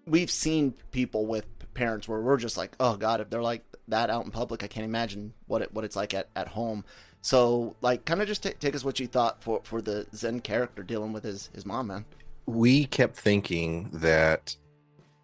we've 0.07 0.31
seen 0.31 0.73
people 0.89 1.27
with 1.27 1.45
parents 1.75 2.07
where 2.07 2.19
we're 2.19 2.37
just 2.37 2.57
like, 2.57 2.75
oh 2.79 2.97
god, 2.97 3.21
if 3.21 3.29
they're 3.29 3.43
like 3.43 3.63
that 3.89 4.09
out 4.09 4.25
in 4.25 4.31
public, 4.31 4.63
I 4.63 4.67
can't 4.67 4.85
imagine 4.85 5.33
what 5.45 5.61
it 5.61 5.71
what 5.71 5.85
it's 5.85 5.95
like 5.95 6.15
at, 6.15 6.29
at 6.35 6.47
home. 6.47 6.83
So, 7.21 7.75
like, 7.81 8.05
kind 8.05 8.23
of 8.23 8.27
just 8.27 8.41
t- 8.41 8.53
take 8.59 8.75
us 8.75 8.83
what 8.83 8.99
you 8.99 9.05
thought 9.05 9.43
for 9.43 9.61
for 9.63 9.83
the 9.83 10.07
Zen 10.15 10.39
character 10.39 10.81
dealing 10.81 11.13
with 11.13 11.25
his 11.25 11.51
his 11.53 11.63
mom, 11.63 11.87
man. 11.87 12.05
We 12.47 12.85
kept 12.85 13.17
thinking 13.17 13.91
that 13.93 14.55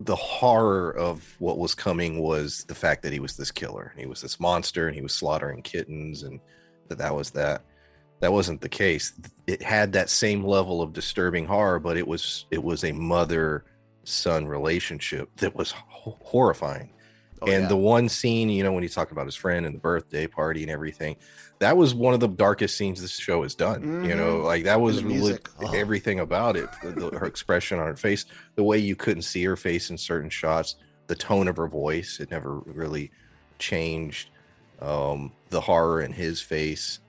the 0.02 0.16
horror 0.16 0.92
of 0.92 1.36
what 1.40 1.58
was 1.58 1.74
coming 1.74 2.20
was 2.20 2.66
the 2.68 2.76
fact 2.76 3.02
that 3.04 3.14
he 3.14 3.20
was 3.20 3.38
this 3.38 3.52
killer 3.52 3.92
and 3.92 4.00
he 4.00 4.08
was 4.08 4.22
this 4.22 4.40
monster 4.40 4.88
and 4.88 4.96
he 4.96 5.02
was 5.02 5.14
slaughtering 5.14 5.62
kittens 5.62 6.24
and 6.24 6.40
that 6.90 6.98
that 6.98 7.16
was 7.16 7.32
that. 7.32 7.62
That 8.22 8.32
wasn't 8.32 8.62
the 8.62 8.70
case. 8.70 9.14
It 9.46 9.62
had 9.62 9.92
that 9.94 10.10
same 10.10 10.44
level 10.44 10.82
of 10.82 10.94
disturbing 10.94 11.46
horror 11.46 11.80
but 11.80 11.98
it 11.98 12.08
was 12.08 12.46
it 12.52 12.62
was 12.62 12.84
a 12.84 12.92
mother 12.92 13.66
son 14.04 14.46
relationship 14.46 15.30
that 15.38 15.56
was 15.56 15.72
horrifying 15.72 16.92
Oh, 17.42 17.48
and 17.48 17.64
yeah. 17.64 17.68
the 17.68 17.76
one 17.78 18.08
scene 18.08 18.50
you 18.50 18.64
know 18.64 18.72
when 18.72 18.82
he's 18.84 18.96
talking 18.96 19.12
about 19.12 19.26
his 19.26 19.36
friend 19.36 19.66
and 19.66 19.76
the 19.76 19.80
birthday 19.80 20.26
party 20.26 20.62
and 20.62 20.72
everything 20.72 21.18
that 21.60 21.76
was 21.76 21.94
one 21.94 22.14
of 22.14 22.20
the 22.22 22.28
darkest 22.30 22.78
scenes 22.78 23.02
this 23.02 23.12
show 23.18 23.44
has 23.44 23.56
done 23.56 24.06
you 24.06 24.16
know 24.16 24.38
Mhm. 24.40 24.44
like 24.46 24.64
that 24.64 24.80
was 24.80 25.04
really. 25.04 25.38
Oh. 25.62 25.74
everything 25.74 26.20
about 26.22 26.56
it 26.56 26.70
the, 26.82 27.10
her 27.18 27.26
expression 27.26 27.78
on 27.80 27.88
her 27.88 27.96
face 27.98 28.26
the 28.56 28.64
way 28.64 28.78
you 28.78 28.96
couldn't 28.96 29.24
see 29.24 29.44
her 29.44 29.58
face 29.58 29.90
in 29.90 29.98
certain 29.98 30.30
shots 30.30 30.76
the 31.08 31.16
tone 31.16 31.48
of 31.50 31.58
her 31.58 31.68
voice 31.68 32.20
it 32.22 32.32
never 32.32 32.60
really 32.60 33.12
changed 33.60 34.30
um 34.82 35.32
the 35.50 35.60
horror 35.62 36.02
in 36.02 36.12
his 36.12 36.42
face 36.42 37.00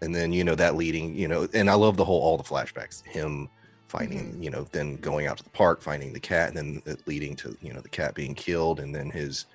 and 0.00 0.14
then 0.14 0.32
you 0.32 0.44
know 0.44 0.54
that 0.54 0.74
leading 0.76 1.14
you 1.14 1.26
know 1.28 1.46
and 1.54 1.70
i 1.70 1.74
love 1.74 1.96
the 1.96 2.04
whole 2.04 2.20
all 2.20 2.36
the 2.36 2.42
flashbacks 2.44 3.04
him 3.06 3.48
finding 3.88 4.32
Mm-hmm. 4.32 4.42
you 4.42 4.50
know 4.50 4.66
then 4.72 4.96
going 4.96 5.26
out 5.26 5.36
to 5.38 5.44
the 5.44 5.50
park 5.50 5.82
finding 5.82 6.12
the 6.12 6.20
cat 6.20 6.48
and 6.54 6.56
then 6.84 6.96
leading 7.06 7.36
to 7.36 7.56
you 7.60 7.72
know 7.72 7.80
the 7.80 7.88
cat 7.88 8.14
being 8.14 8.34
killed 8.34 8.80
and 8.80 8.94
then 8.94 9.10
his 9.10 9.46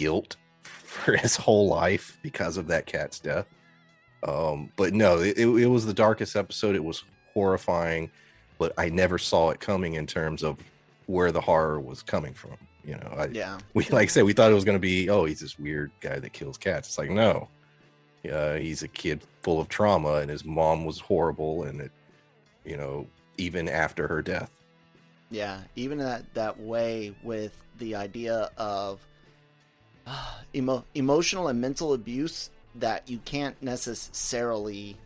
guilt 0.00 0.36
for 0.62 1.16
his 1.24 1.36
whole 1.36 1.68
life 1.68 2.18
because 2.22 2.56
of 2.56 2.66
that 2.68 2.86
cat's 2.86 3.20
death. 3.20 3.46
Um 4.22 4.70
but 4.76 4.92
no 4.92 5.18
it, 5.18 5.38
it 5.38 5.66
was 5.68 5.86
the 5.86 5.94
darkest 5.94 6.36
episode. 6.36 6.74
It 6.74 6.84
was 6.84 7.04
horrifying 7.32 8.10
but 8.58 8.72
i 8.76 8.88
never 8.88 9.16
saw 9.16 9.50
it 9.50 9.60
coming 9.60 9.94
in 9.94 10.04
terms 10.04 10.42
of 10.42 10.58
where 11.06 11.30
the 11.30 11.40
horror 11.40 11.78
was 11.78 12.02
coming 12.02 12.34
from 12.34 12.56
you 12.84 12.96
know? 12.96 13.14
I, 13.16 13.26
yeah, 13.26 13.58
we 13.74 13.84
like 13.84 14.08
I 14.08 14.12
said 14.12 14.24
we 14.24 14.32
thought 14.32 14.50
it 14.50 14.54
was 14.54 14.64
going 14.64 14.76
to 14.76 14.80
be 14.80 15.08
oh 15.10 15.24
he's 15.24 15.40
this 15.40 15.58
weird 15.58 15.90
guy 16.00 16.18
that 16.18 16.32
kills 16.32 16.58
cats. 16.58 16.88
It's 16.88 16.98
like 16.98 17.10
no. 17.10 17.48
Uh, 18.30 18.56
he's 18.56 18.82
a 18.82 18.88
kid 18.88 19.22
full 19.42 19.60
of 19.60 19.68
trauma 19.70 20.16
and 20.16 20.30
his 20.30 20.44
mom 20.44 20.84
was 20.84 21.00
horrible 21.00 21.62
and 21.62 21.80
it 21.80 21.90
you 22.64 22.76
know 22.76 23.06
even 23.38 23.68
after 23.68 24.06
her 24.06 24.22
death. 24.22 24.50
Yeah. 25.30 25.60
Even 25.76 25.98
that 25.98 26.32
that 26.34 26.58
way 26.58 27.14
with 27.22 27.56
the 27.78 27.94
idea 27.94 28.50
of 28.56 29.06
emo- 30.54 30.84
emotional 30.94 31.48
and 31.48 31.60
mental 31.60 31.92
abuse 31.92 32.50
that 32.76 33.08
you 33.08 33.18
can't 33.24 33.60
necessarily 33.62 34.96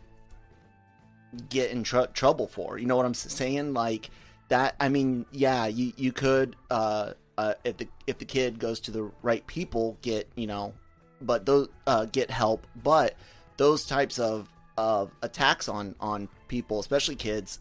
get 1.49 1.71
in 1.71 1.83
tr- 1.83 2.11
trouble 2.13 2.47
for. 2.47 2.77
You 2.77 2.85
know 2.85 2.95
what 2.95 3.05
I'm 3.05 3.13
saying? 3.13 3.73
Like 3.73 4.09
that. 4.49 4.75
I 4.79 4.89
mean, 4.89 5.25
yeah, 5.31 5.65
you 5.67 5.93
you 5.97 6.11
could 6.11 6.55
uh, 6.69 7.13
uh, 7.37 7.53
if 7.63 7.77
the 7.77 7.87
if 8.07 8.17
the 8.17 8.25
kid 8.25 8.59
goes 8.59 8.79
to 8.81 8.91
the 8.91 9.11
right 9.21 9.45
people, 9.47 9.97
get 10.01 10.29
you 10.35 10.47
know, 10.47 10.73
but 11.21 11.45
those 11.45 11.69
uh, 11.87 12.05
get 12.05 12.29
help. 12.29 12.65
But 12.83 13.15
those 13.57 13.85
types 13.85 14.19
of 14.19 14.49
of 14.77 15.11
attacks 15.21 15.69
on 15.69 15.95
on 15.99 16.27
people, 16.47 16.79
especially 16.79 17.15
kids, 17.15 17.59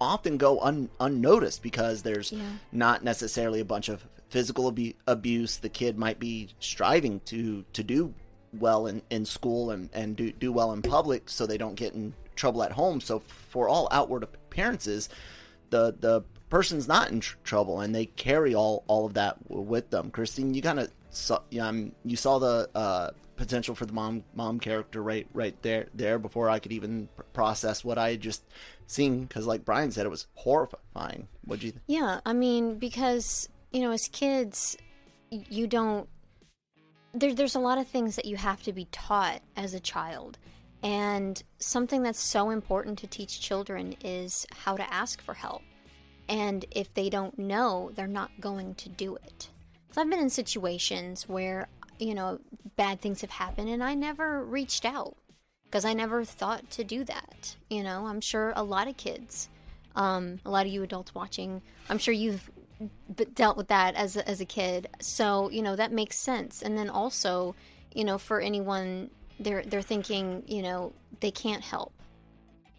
often 0.00 0.36
go 0.36 0.60
un- 0.60 0.90
unnoticed 1.00 1.62
because 1.62 2.02
there's 2.02 2.32
Yeah. 2.32 2.42
not 2.72 3.02
necessarily 3.04 3.60
a 3.60 3.64
bunch 3.64 3.88
of 3.88 4.06
physical 4.28 4.68
abu- 4.68 4.92
abuse. 5.06 5.56
The 5.58 5.68
kid 5.68 5.98
might 5.98 6.18
be 6.18 6.48
striving 6.60 7.20
to 7.26 7.64
to 7.72 7.82
do 7.82 8.14
well 8.58 8.86
in, 8.86 9.02
in 9.10 9.24
school 9.26 9.70
and, 9.70 9.90
and 9.92 10.16
do, 10.16 10.32
do 10.32 10.50
well 10.52 10.72
in 10.72 10.80
public 10.80 11.28
so 11.28 11.44
they 11.46 11.58
don't 11.58 11.74
get 11.74 11.92
in 11.94 12.14
trouble 12.34 12.62
at 12.62 12.72
home. 12.72 13.00
So 13.00 13.18
for 13.20 13.68
all 13.68 13.88
outward 13.90 14.22
appearances, 14.22 15.08
the 15.70 15.94
the 15.98 16.22
person's 16.48 16.88
not 16.88 17.10
in 17.10 17.20
tr- 17.20 17.36
trouble 17.44 17.80
and 17.80 17.94
they 17.94 18.06
carry 18.06 18.54
all 18.54 18.84
all 18.86 19.04
of 19.06 19.14
that 19.14 19.36
w- 19.48 19.62
with 19.68 19.90
them. 19.90 20.10
Christine, 20.10 20.54
you 20.54 20.62
kind 20.62 20.80
of 20.80 20.90
saw 21.10 21.40
um, 21.60 21.92
you 22.04 22.16
saw 22.16 22.38
the 22.38 22.68
uh, 22.74 23.10
potential 23.36 23.74
for 23.74 23.86
the 23.86 23.92
mom 23.92 24.24
mom 24.34 24.58
character 24.60 25.02
right 25.02 25.26
right 25.32 25.60
there 25.62 25.88
there 25.94 26.18
before 26.18 26.48
I 26.50 26.58
could 26.58 26.72
even 26.72 27.08
pr- 27.16 27.22
process 27.34 27.84
what 27.84 27.98
I 27.98 28.10
had 28.10 28.20
just 28.20 28.42
seen 28.88 29.24
because 29.24 29.46
like 29.46 29.64
Brian 29.64 29.92
said 29.92 30.06
it 30.06 30.10
was 30.10 30.26
horrifying. 30.34 31.28
What'd 31.44 31.62
you 31.62 31.70
think? 31.72 31.84
Yeah, 31.86 32.20
I 32.26 32.32
mean, 32.32 32.78
because 32.78 33.48
you 33.70 33.80
know, 33.80 33.92
as 33.92 34.08
kids, 34.08 34.76
you 35.30 35.66
don't. 35.66 36.08
There, 37.14 37.34
there's 37.34 37.54
a 37.54 37.60
lot 37.60 37.78
of 37.78 37.86
things 37.86 38.16
that 38.16 38.24
you 38.24 38.36
have 38.36 38.62
to 38.64 38.72
be 38.72 38.86
taught 38.86 39.40
as 39.56 39.74
a 39.74 39.80
child, 39.80 40.38
and 40.82 41.40
something 41.58 42.02
that's 42.02 42.20
so 42.20 42.50
important 42.50 42.98
to 42.98 43.06
teach 43.06 43.40
children 43.40 43.94
is 44.02 44.46
how 44.64 44.76
to 44.76 44.92
ask 44.92 45.20
for 45.22 45.34
help. 45.34 45.62
And 46.28 46.64
if 46.70 46.92
they 46.92 47.08
don't 47.08 47.38
know, 47.38 47.90
they're 47.94 48.06
not 48.06 48.30
going 48.40 48.74
to 48.76 48.88
do 48.90 49.16
it. 49.16 49.48
So 49.92 50.02
I've 50.02 50.10
been 50.10 50.18
in 50.18 50.30
situations 50.30 51.28
where 51.28 51.68
you 51.98 52.14
know 52.14 52.40
bad 52.76 53.00
things 53.00 53.20
have 53.20 53.30
happened, 53.30 53.68
and 53.68 53.82
I 53.82 53.94
never 53.94 54.44
reached 54.44 54.84
out 54.84 55.16
because 55.70 55.84
I 55.84 55.92
never 55.92 56.24
thought 56.24 56.70
to 56.70 56.84
do 56.84 57.04
that. 57.04 57.56
You 57.68 57.82
know, 57.82 58.06
I'm 58.06 58.20
sure 58.20 58.52
a 58.56 58.62
lot 58.62 58.88
of 58.88 58.96
kids 58.96 59.48
um, 59.98 60.38
a 60.44 60.50
lot 60.50 60.64
of 60.64 60.72
you 60.72 60.82
adults 60.82 61.14
watching, 61.14 61.60
I'm 61.90 61.98
sure 61.98 62.14
you've 62.14 62.48
dealt 63.34 63.56
with 63.56 63.68
that 63.68 63.96
as 63.96 64.16
a, 64.16 64.26
as 64.28 64.40
a 64.40 64.44
kid. 64.44 64.88
So 65.00 65.50
you 65.50 65.60
know 65.60 65.76
that 65.76 65.92
makes 65.92 66.16
sense. 66.16 66.62
And 66.62 66.78
then 66.78 66.88
also, 66.88 67.56
you 67.92 68.04
know, 68.04 68.16
for 68.16 68.40
anyone 68.40 69.10
they're 69.40 69.62
they're 69.62 69.82
thinking, 69.82 70.44
you 70.46 70.62
know, 70.62 70.92
they 71.20 71.32
can't 71.32 71.62
help. 71.62 71.92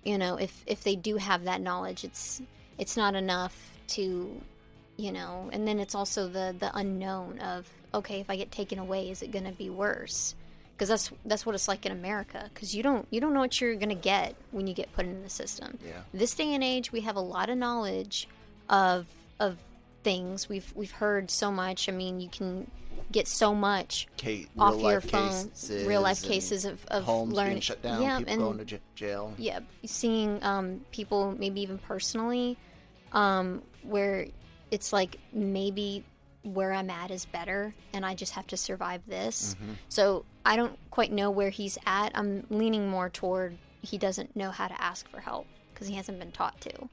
You 0.04 0.18
know, 0.18 0.38
if 0.38 0.64
if 0.66 0.84
they 0.84 0.96
do 0.96 1.18
have 1.18 1.44
that 1.44 1.62
knowledge, 1.62 2.06
it's 2.06 2.42
it's 2.78 2.96
not 2.96 3.16
enough 3.16 3.78
to, 3.90 4.42
you 4.96 5.12
know. 5.12 5.50
And 5.52 5.68
then 5.68 5.80
it's 5.80 5.96
also 5.96 6.30
the 6.30 6.56
the 6.58 6.76
unknown 6.76 7.40
of 7.40 7.70
okay, 7.94 8.22
if 8.22 8.30
I 8.30 8.38
get 8.38 8.52
taken 8.52 8.80
away, 8.80 9.10
is 9.10 9.22
it 9.22 9.32
going 9.32 9.46
to 9.46 9.52
be 9.52 9.70
worse? 9.70 10.36
Because 10.80 10.88
that's 10.88 11.12
that's 11.26 11.46
what 11.46 11.56
it's 11.56 11.68
like 11.68 11.86
in 11.86 11.92
America. 11.92 12.50
Because 12.54 12.74
you 12.74 12.82
don't 12.84 13.06
you 13.12 13.20
don't 13.20 13.34
know 13.34 13.42
what 13.42 13.60
you're 13.60 13.76
going 13.76 13.90
to 13.90 13.96
get 13.96 14.34
when 14.52 14.66
you 14.66 14.74
get 14.74 14.94
put 14.94 15.06
in 15.06 15.22
the 15.24 15.30
system 15.30 15.78
Yeah. 15.86 15.92
this 16.14 16.34
day 16.34 16.54
and 16.54 16.64
age 16.64 16.94
we 16.94 17.02
have 17.02 17.18
a 17.18 17.22
lot 17.22 17.50
of 17.50 17.58
knowledge 17.58 18.30
of 18.70 19.06
of 19.42 19.58
things 20.04 20.48
we've 20.48 20.72
we've 20.76 20.92
heard 20.94 21.30
so 21.30 21.52
much 21.52 21.90
i 21.90 21.92
mean 21.92 22.22
you 22.22 22.30
can 22.30 22.70
get 23.12 23.28
so 23.28 23.54
much 23.54 24.08
Ca- 24.22 24.48
off 24.58 24.76
real 24.76 24.82
your 24.84 24.92
life 25.02 25.10
phone 25.10 25.30
cases 25.50 25.86
real 25.88 26.02
life 26.02 26.22
cases 26.24 26.64
of, 26.64 26.86
of 26.88 27.04
homes 27.04 27.30
being 27.34 27.36
learning 27.36 27.60
shut 27.60 27.82
down, 27.82 28.02
yeah 28.02 28.18
people 28.20 28.32
and 28.34 28.42
going 28.42 28.58
to 28.60 28.66
j- 28.66 28.80
jail. 28.96 29.34
yeah 29.38 29.60
seeing 29.86 30.42
um, 30.44 30.80
people 30.92 31.36
maybe 31.38 31.60
even 31.62 31.78
personally 31.80 32.56
um, 33.12 33.62
where 33.84 34.28
it's 34.72 34.94
like 34.94 35.18
maybe 35.34 36.06
where 36.44 36.72
i'm 36.72 36.90
at 36.90 37.12
is 37.12 37.26
better 37.26 37.74
and 37.94 38.06
i 38.06 38.16
just 38.16 38.34
have 38.34 38.48
to 38.48 38.58
survive 38.58 39.02
this. 39.08 39.56
Mm-hmm. 39.56 39.74
so 39.90 40.26
i 40.46 40.56
don't 40.56 40.78
quite 40.90 41.12
know 41.12 41.32
where 41.32 41.50
he's 41.50 41.78
at. 41.86 42.12
I'm 42.16 42.46
leaning 42.50 42.90
more 42.90 43.10
toward 43.10 43.58
he 43.82 43.98
doesn't 43.98 44.36
know 44.36 44.52
how 44.52 44.68
to 44.68 44.82
ask 44.82 45.10
for 45.10 45.22
help 45.22 45.48
because 45.74 45.88
he 45.88 45.96
hasn't 45.96 46.20
been 46.20 46.32
taught 46.32 46.60
to. 46.62 46.90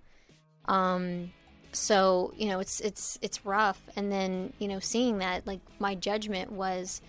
Um 0.67 1.33
so 1.73 2.33
you 2.37 2.49
know 2.49 2.61
it's 2.61 2.81
it's 2.81 3.19
it's 3.23 3.45
rough. 3.45 3.83
And 3.97 4.13
then 4.13 4.53
you 4.59 4.69
know 4.69 4.79
seeing 4.79 5.19
that 5.19 5.47
like 5.47 5.61
my 5.79 5.95
judgment 5.95 6.53
was 6.53 7.01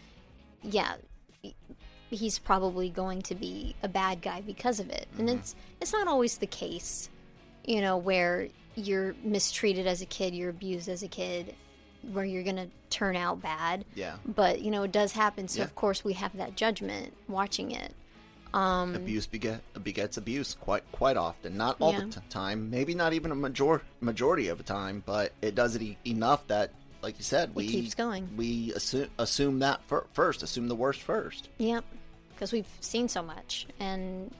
yeah 0.64 0.96
he's 2.10 2.40
probably 2.40 2.90
going 2.90 3.22
to 3.22 3.36
be 3.36 3.76
a 3.84 3.88
bad 3.88 4.22
guy 4.22 4.42
because 4.42 4.80
of 4.80 4.90
it. 4.90 5.08
And 5.18 5.30
it's 5.30 5.56
it's 5.82 5.94
not 5.94 6.08
always 6.08 6.38
the 6.38 6.48
case 6.48 7.10
you 7.68 7.82
know 7.82 7.98
where 7.98 8.48
you're 8.76 9.14
mistreated 9.24 9.86
as 9.86 10.02
a 10.02 10.06
kid 10.06 10.34
you're 10.34 10.50
abused 10.50 10.88
as 10.90 11.04
a 11.04 11.08
kid 11.08 11.54
where 12.12 12.26
you're 12.26 12.44
gonna 12.44 12.68
turn 12.90 13.16
out 13.16 13.42
bad 13.42 13.86
Yeah. 13.96 14.16
but 14.26 14.62
you 14.62 14.72
know 14.72 14.84
it 14.84 14.92
does 14.92 15.12
happen 15.12 15.48
so 15.48 15.60
Yeah. 15.60 15.66
of 15.66 15.76
course 15.76 16.04
we 16.04 16.14
have 16.14 16.36
that 16.38 16.56
judgment 16.56 17.14
watching 17.28 17.72
it 17.72 17.94
um 18.54 18.96
abuse 18.96 19.26
beget 19.28 19.62
begets 19.84 20.16
abuse 20.18 20.54
quite 20.54 20.90
quite 20.94 21.18
often. 21.18 21.58
Not 21.58 21.76
all 21.82 21.92
Yeah. 21.92 22.00
the 22.06 22.06
t- 22.06 22.22
time, 22.30 22.70
maybe 22.70 22.96
not 22.96 23.12
even 23.14 23.32
a 23.32 23.36
major 23.36 23.82
majority 24.00 24.48
of 24.48 24.58
the 24.58 24.64
time, 24.64 25.04
but 25.06 25.34
it 25.42 25.54
does 25.54 25.76
it 25.76 25.82
e- 25.82 25.98
enough 26.06 26.48
that, 26.48 26.72
like 27.02 27.18
you 27.18 27.26
said, 27.26 27.54
we 27.54 27.68
keeps 27.68 27.94
going. 27.94 28.30
We 28.38 28.72
assume 28.74 29.10
assume 29.20 29.60
that 29.60 29.82
fir- 29.88 30.06
first, 30.14 30.44
assume 30.44 30.70
the 30.70 30.76
worst 30.76 31.02
first. 31.02 31.50
Yep, 31.58 31.84
because 32.34 32.54
we've 32.54 32.66
seen 32.80 33.10
so 33.10 33.22
much, 33.22 33.68
and 33.82 34.34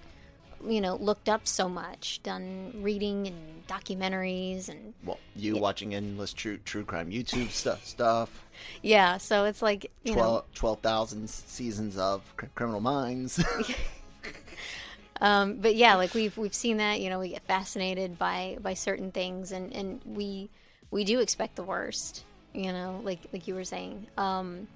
you 0.68 0.82
know 0.82 0.96
looked 0.96 1.30
up 1.30 1.48
so 1.48 1.68
much, 1.70 2.22
done 2.24 2.74
reading 2.82 3.28
and 3.28 3.68
documentaries 3.68 4.70
and 4.70 4.94
Well, 5.04 5.20
you 5.36 5.58
watching 5.58 5.94
endless 5.94 6.34
true 6.34 6.58
true 6.58 6.84
crime 6.86 7.12
YouTube 7.12 7.50
stuff 7.50 7.86
stuff. 7.86 8.46
yeah. 8.82 9.18
So 9.18 9.46
it's 9.46 9.62
like 9.62 9.92
you 10.04 10.16
know 10.16 10.44
12 10.54 10.54
12,000 10.54 11.30
seasons 11.30 11.98
of 11.98 12.22
Cr- 12.38 12.46
Criminal 12.56 12.82
Minds. 12.82 13.44
um, 15.22 15.56
but 15.56 15.76
yeah, 15.76 15.96
like 15.96 16.14
we've 16.14 16.38
we've 16.38 16.54
seen 16.54 16.78
that. 16.78 17.00
You 17.02 17.10
know, 17.10 17.20
we 17.20 17.30
get 17.30 17.44
fascinated 17.44 18.18
by 18.18 18.58
by 18.62 18.74
certain 18.74 19.12
things, 19.12 19.52
and 19.52 19.74
and 19.74 20.02
we 20.06 20.50
we 20.92 21.04
do 21.04 21.20
expect 21.20 21.56
the 21.56 21.64
worst. 21.64 22.24
You 22.54 22.72
know, 22.72 23.02
like 23.04 23.20
like 23.34 23.48
you 23.48 23.56
were 23.56 23.66
saying. 23.66 24.08
Um, 24.18 24.68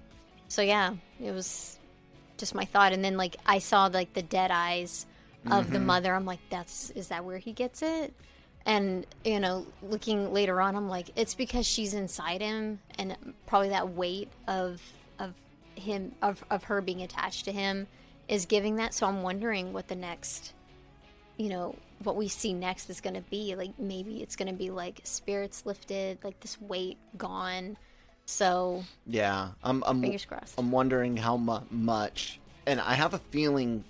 so 0.48 0.62
yeah, 0.62 0.96
it 1.24 1.32
was 1.32 1.78
just 2.38 2.54
my 2.56 2.66
thought, 2.66 2.92
and 2.94 3.04
then 3.04 3.18
like 3.18 3.38
I 3.46 3.60
saw 3.60 3.86
like 3.86 4.14
the 4.14 4.22
dead 4.22 4.52
eyes 4.52 5.06
of 5.50 5.72
the 5.72 5.78
mm-hmm. 5.78 5.88
mother. 5.88 6.14
I'm 6.14 6.26
like, 6.26 6.40
that's 6.50 6.92
is 6.92 7.08
that 7.08 7.26
where 7.26 7.38
he 7.38 7.54
gets 7.54 7.82
it? 7.82 8.14
And 8.66 9.06
you 9.24 9.40
know, 9.40 9.66
looking 9.82 10.34
later 10.34 10.62
on, 10.62 10.76
I'm 10.76 10.88
like, 10.88 11.10
it's 11.16 11.34
because 11.34 11.66
she's 11.66 11.94
inside 11.94 12.42
him, 12.42 12.80
and 12.98 13.16
probably 13.48 13.70
that 13.70 13.90
weight 13.90 14.30
of 14.48 14.82
of 15.20 15.34
him 15.76 16.14
of 16.22 16.44
of 16.52 16.66
her 16.66 16.82
being 16.82 17.02
attached 17.02 17.46
to 17.46 17.52
him 17.52 17.88
is 18.28 18.46
giving 18.46 18.76
that. 18.76 18.94
So 18.94 19.08
I'm 19.08 19.24
wondering 19.24 19.74
what 19.74 19.88
the 19.88 19.96
next, 19.96 20.54
you 21.38 21.50
know, 21.50 21.76
what 22.04 22.16
we 22.16 22.28
see 22.28 22.54
next 22.54 22.90
is 22.90 23.02
going 23.02 23.16
to 23.16 23.22
be. 23.22 23.56
Like 23.56 23.78
maybe 23.80 24.22
it's 24.22 24.36
going 24.36 24.48
to 24.48 24.54
be 24.54 24.70
like 24.70 25.02
spirits 25.04 25.66
lifted, 25.66 26.20
like 26.24 26.40
this 26.40 26.60
weight 26.62 26.98
gone. 27.18 27.78
So 28.26 28.84
yeah, 29.08 29.50
I'm 29.64 29.84
I'm 29.86 30.02
Fingers 30.02 30.26
crossed. 30.26 30.54
I'm 30.58 30.72
wondering 30.72 31.18
how 31.18 31.36
mu- 31.38 31.60
much, 31.70 32.40
and 32.66 32.80
I 32.80 32.94
have 32.94 33.14
a 33.14 33.20
feeling, 33.20 33.84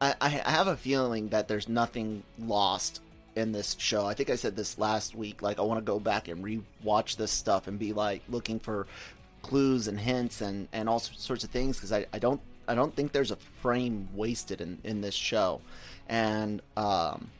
I, 0.00 0.14
I 0.20 0.50
have 0.50 0.66
a 0.66 0.76
feeling 0.76 1.28
that 1.28 1.48
there's 1.48 1.68
nothing 1.68 2.22
lost 2.38 3.02
in 3.36 3.52
this 3.52 3.76
show. 3.78 4.06
I 4.06 4.14
think 4.14 4.30
I 4.30 4.36
said 4.36 4.56
this 4.56 4.78
last 4.78 5.14
week. 5.14 5.42
Like 5.42 5.58
I 5.58 5.62
want 5.62 5.78
to 5.78 5.84
go 5.84 6.00
back 6.00 6.28
and 6.28 6.44
rewatch 6.44 7.16
this 7.16 7.30
stuff 7.30 7.68
and 7.68 7.78
be 7.78 7.92
like 7.92 8.22
looking 8.28 8.58
for 8.58 8.86
clues 9.42 9.88
and 9.88 9.98
hints 9.98 10.40
and 10.40 10.68
and 10.72 10.88
all 10.88 11.00
sorts 11.00 11.44
of 11.44 11.50
things 11.50 11.76
because 11.76 11.92
I, 11.92 12.06
I 12.12 12.18
don't 12.18 12.40
I 12.68 12.74
don't 12.74 12.94
think 12.94 13.12
there's 13.12 13.30
a 13.30 13.36
frame 13.62 14.08
wasted 14.14 14.60
in 14.60 14.78
in 14.84 15.00
this 15.00 15.14
show, 15.14 15.60
and 16.08 16.62
um 16.76 17.30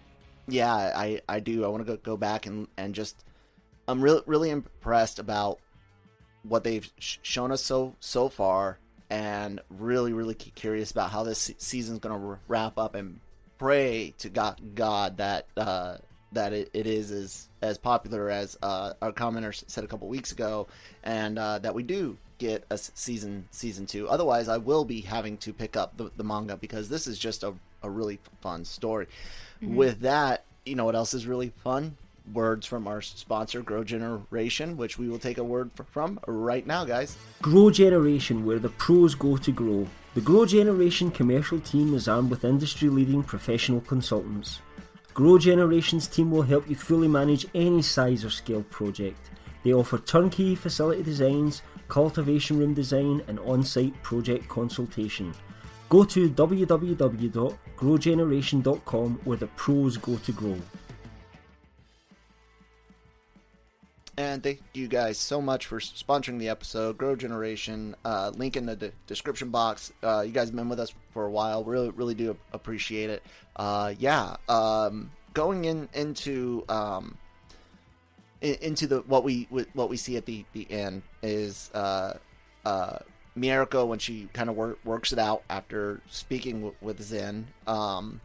yeah 0.48 0.74
I 0.74 1.20
I 1.28 1.40
do 1.40 1.64
I 1.64 1.68
want 1.68 1.86
to 1.86 1.92
go 1.92 1.96
go 1.96 2.16
back 2.16 2.46
and 2.46 2.68
and 2.76 2.94
just 2.94 3.24
I'm 3.88 4.02
really 4.02 4.22
really 4.26 4.50
impressed 4.50 5.18
about 5.18 5.60
what 6.42 6.64
they've 6.64 6.90
sh- 6.98 7.18
shown 7.22 7.52
us 7.52 7.62
so 7.62 7.94
so 8.00 8.28
far 8.28 8.78
and 9.10 9.60
really 9.68 10.12
really 10.12 10.34
curious 10.34 10.90
about 10.90 11.10
how 11.10 11.24
this 11.24 11.38
se- 11.38 11.56
season's 11.58 11.98
going 11.98 12.18
to 12.18 12.38
wrap 12.48 12.78
up 12.78 12.94
and 12.94 13.20
pray 13.58 14.14
to 14.18 14.28
god 14.30 14.58
god 14.74 15.18
that 15.18 15.46
uh 15.56 15.96
that 16.32 16.52
it, 16.52 16.70
it 16.72 16.86
is 16.86 17.10
as 17.10 17.48
as 17.62 17.76
popular 17.76 18.30
as 18.30 18.56
uh, 18.62 18.92
our 19.02 19.12
commenter 19.12 19.52
said 19.68 19.84
a 19.84 19.86
couple 19.86 20.08
weeks 20.08 20.32
ago 20.32 20.66
and 21.02 21.38
uh, 21.38 21.58
that 21.58 21.74
we 21.74 21.82
do 21.82 22.16
get 22.38 22.64
a 22.70 22.78
season 22.78 23.46
season 23.50 23.86
two. 23.86 24.08
Otherwise 24.08 24.48
i 24.48 24.56
will 24.56 24.84
be 24.84 25.00
having 25.00 25.36
to 25.38 25.52
pick 25.52 25.76
up 25.76 25.96
the, 25.96 26.10
the 26.16 26.24
manga 26.24 26.56
because 26.56 26.88
this 26.88 27.06
is 27.06 27.18
just 27.18 27.42
a, 27.42 27.52
a 27.82 27.90
really 27.90 28.18
fun 28.40 28.64
story. 28.64 29.06
With 29.60 30.00
that 30.00 30.44
you 30.64 30.74
know 30.74 30.84
what 30.84 30.94
else 30.94 31.14
is 31.14 31.26
really 31.26 31.52
fun 31.64 31.96
words 32.32 32.66
from 32.66 32.86
our 32.86 33.00
sponsor 33.00 33.62
grow 33.62 33.84
generation 33.84 34.76
which 34.76 34.98
we 34.98 35.08
will 35.08 35.18
take 35.18 35.38
a 35.38 35.44
word 35.44 35.70
from 35.90 36.18
right 36.26 36.66
now 36.66 36.84
guys 36.84 37.16
Grow 37.42 37.70
Generation, 37.70 38.44
where 38.44 38.58
the 38.58 38.68
pros 38.68 39.14
go 39.14 39.38
to 39.38 39.50
grow. 39.50 39.86
The 40.14 40.20
Grow 40.20 40.44
Generation 40.44 41.10
commercial 41.10 41.58
team 41.58 41.94
is 41.94 42.06
armed 42.06 42.28
with 42.28 42.44
industry 42.44 42.90
leading 42.90 43.22
professional 43.22 43.80
consultants. 43.80 44.60
Grow 45.14 45.38
Generation's 45.38 46.06
team 46.06 46.30
will 46.30 46.42
help 46.42 46.68
you 46.68 46.76
fully 46.76 47.08
manage 47.08 47.46
any 47.54 47.80
size 47.80 48.26
or 48.26 48.30
scale 48.30 48.62
project. 48.64 49.30
They 49.64 49.72
offer 49.72 49.96
turnkey 49.98 50.54
facility 50.54 51.02
designs, 51.02 51.62
cultivation 51.88 52.58
room 52.58 52.74
design, 52.74 53.22
and 53.26 53.40
on 53.40 53.64
site 53.64 53.94
project 54.02 54.46
consultation. 54.48 55.32
Go 55.88 56.04
to 56.04 56.28
www.growgeneration.com 56.28 59.20
where 59.24 59.38
the 59.38 59.46
pros 59.46 59.96
go 59.96 60.16
to 60.16 60.32
grow. 60.32 60.58
And 64.20 64.42
thank 64.42 64.60
you 64.74 64.86
guys 64.86 65.16
so 65.16 65.40
much 65.40 65.64
for 65.64 65.80
sponsoring 65.80 66.38
the 66.38 66.50
episode. 66.50 66.98
Grow 66.98 67.16
Generation, 67.16 67.96
uh, 68.04 68.30
link 68.36 68.54
in 68.54 68.66
the 68.66 68.76
de- 68.76 68.92
description 69.06 69.48
box. 69.48 69.94
Uh, 70.02 70.20
you 70.20 70.30
guys 70.30 70.48
have 70.48 70.56
been 70.56 70.68
with 70.68 70.78
us 70.78 70.92
for 71.14 71.24
a 71.24 71.30
while. 71.30 71.64
Really, 71.64 71.88
really 71.88 72.14
do 72.14 72.36
appreciate 72.52 73.08
it. 73.08 73.22
Uh, 73.56 73.94
yeah, 73.98 74.36
um, 74.46 75.10
going 75.32 75.64
in 75.64 75.88
into 75.94 76.66
um, 76.68 77.16
in- 78.42 78.56
into 78.60 78.86
the 78.86 78.98
what 79.06 79.24
we 79.24 79.44
what 79.72 79.88
we 79.88 79.96
see 79.96 80.18
at 80.18 80.26
the 80.26 80.44
the 80.52 80.70
end 80.70 81.00
is 81.22 81.70
uh, 81.72 82.12
uh, 82.66 82.98
when 83.34 83.98
she 83.98 84.28
kind 84.34 84.50
of 84.50 84.56
wor- 84.56 84.76
works 84.84 85.14
it 85.14 85.18
out 85.18 85.44
after 85.48 86.02
speaking 86.10 86.56
w- 86.56 86.76
with 86.82 87.00
Zen. 87.00 87.46
Um, 87.66 88.20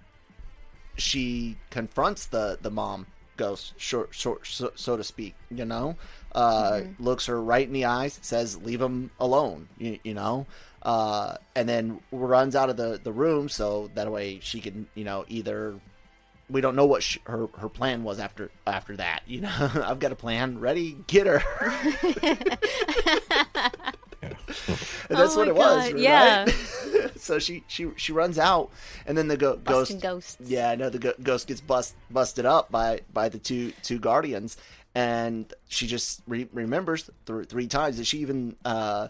she 0.97 1.55
confronts 1.69 2.25
the 2.25 2.59
the 2.61 2.69
mom 2.69 3.07
ghost, 3.37 3.73
short, 3.77 4.13
short, 4.13 4.45
so, 4.47 4.71
so 4.75 4.97
to 4.97 5.03
speak. 5.03 5.35
You 5.49 5.65
know, 5.65 5.95
uh, 6.33 6.81
looks 6.99 7.25
her 7.27 7.41
right 7.41 7.65
in 7.65 7.73
the 7.73 7.85
eyes, 7.85 8.19
says, 8.21 8.57
"Leave 8.57 8.81
him 8.81 9.11
alone." 9.19 9.69
You, 9.77 9.99
you 10.03 10.13
know, 10.13 10.45
uh, 10.81 11.35
and 11.55 11.67
then 11.67 11.99
runs 12.11 12.55
out 12.55 12.69
of 12.69 12.77
the 12.77 12.99
the 13.03 13.11
room 13.11 13.49
so 13.49 13.89
that 13.95 14.11
way 14.11 14.39
she 14.41 14.61
can, 14.61 14.87
you 14.95 15.03
know, 15.03 15.25
either. 15.27 15.79
We 16.47 16.61
don't 16.61 16.75
know 16.75 16.85
what 16.85 17.01
sh 17.01 17.17
her 17.25 17.47
her 17.57 17.69
plan 17.69 18.03
was 18.03 18.19
after 18.19 18.51
after 18.67 18.95
that. 18.97 19.23
You 19.25 19.41
know, 19.41 19.49
I've 19.83 19.99
got 19.99 20.11
a 20.11 20.15
plan. 20.15 20.59
Ready, 20.59 20.95
get 21.07 21.25
her. 21.25 21.41
And 22.13 22.47
that's 25.09 25.35
Oh 25.35 25.39
what 25.39 25.47
it 25.47 25.55
was. 25.55 25.83
God, 25.85 25.93
right? 25.93 25.97
yeah. 25.97 26.45
So 27.25 27.39
she 27.39 27.63
she 27.67 27.87
she 27.97 28.11
runs 28.11 28.37
out, 28.37 28.69
and 29.05 29.17
then 29.17 29.27
the 29.27 29.37
go- 29.37 29.57
ghost 29.57 29.99
ghosts. 30.01 30.37
yeah, 30.43 30.69
I 30.69 30.75
know 30.75 30.89
the 30.89 30.99
go- 30.99 31.13
ghost 31.21 31.47
gets 31.47 31.61
bust 31.61 31.95
busted 32.11 32.45
up 32.45 32.71
by 32.71 33.01
by 33.13 33.29
the 33.29 33.39
two 33.39 33.71
two 33.81 33.99
guardians, 33.99 34.57
and 34.93 35.51
she 35.67 35.87
just 35.87 36.21
re- 36.27 36.47
remembers 36.53 37.09
th- 37.25 37.47
three 37.47 37.67
times 37.67 37.97
that 37.97 38.05
she 38.05 38.19
even 38.19 38.55
uh, 38.63 39.07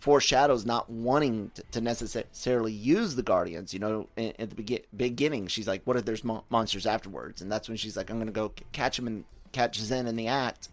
foreshadows 0.00 0.66
not 0.66 0.90
wanting 0.90 1.50
to, 1.54 1.62
to 1.70 1.80
necessarily 1.80 2.72
use 2.72 3.14
the 3.14 3.22
guardians. 3.22 3.72
You 3.72 3.78
know, 3.80 4.08
in, 4.16 4.32
at 4.38 4.50
the 4.50 4.56
begin- 4.56 4.82
beginning, 4.96 5.46
she's 5.46 5.68
like, 5.68 5.82
"What 5.84 5.96
if 5.96 6.04
there's 6.04 6.24
mo- 6.24 6.44
monsters 6.50 6.86
afterwards?" 6.86 7.40
And 7.42 7.50
that's 7.52 7.68
when 7.68 7.76
she's 7.76 7.96
like, 7.96 8.10
"I'm 8.10 8.18
gonna 8.18 8.32
go 8.32 8.52
c- 8.58 8.64
catch 8.72 8.98
him 8.98 9.06
and 9.06 9.24
catch 9.52 9.78
Zen 9.78 10.08
in 10.08 10.16
the 10.16 10.26
act, 10.26 10.68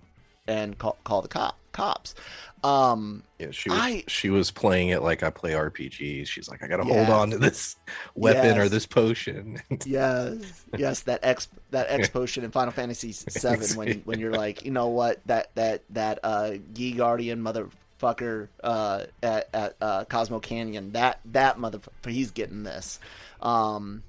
and 0.48 0.78
call 0.78 0.98
call 1.04 1.22
the 1.22 1.28
cop 1.28 1.59
cops." 1.72 2.16
Um, 2.64 3.24
Yeah, 3.40 3.52
she 3.52 3.70
was 3.70 3.80
I- 3.80 4.04
she 4.08 4.30
was 4.30 4.52
playing 4.52 4.90
it 4.90 5.02
like 5.02 5.24
I 5.24 5.30
play 5.30 5.52
RPGs. 5.54 6.28
She's 6.28 6.50
like, 6.50 6.62
I 6.62 6.68
gotta 6.68 6.84
hold 6.84 7.10
on 7.10 7.32
to 7.32 7.38
this 7.38 7.78
weapon 8.16 8.58
or 8.58 8.68
this 8.68 8.86
potion. 8.86 9.62
Yes, 9.86 10.66
yes, 10.78 11.02
that 11.04 11.22
X 11.24 11.48
that 11.72 11.88
X 11.90 12.10
potion 12.10 12.44
in 12.44 12.52
Final 12.52 12.74
Fantasy 12.74 13.12
Seven 13.30 13.78
when 13.78 14.00
when 14.06 14.20
you're 14.20 14.34
like, 14.34 14.66
you 14.66 14.72
know 14.72 14.88
what, 14.90 15.22
that 15.28 15.56
that 15.56 15.84
that 15.92 16.20
uh 16.24 16.56
Yi 16.76 16.92
Guardian 16.94 17.42
motherfucker 17.42 18.50
uh 18.62 19.06
at 19.24 19.48
at 19.54 19.76
uh, 19.80 20.04
Cosmo 20.06 20.40
Canyon, 20.42 20.92
that 20.92 21.22
that 21.32 21.58
motherfucker, 21.58 22.10
he's 22.12 22.32
getting 22.32 22.64
this. 22.64 23.00
Um, 23.42 24.04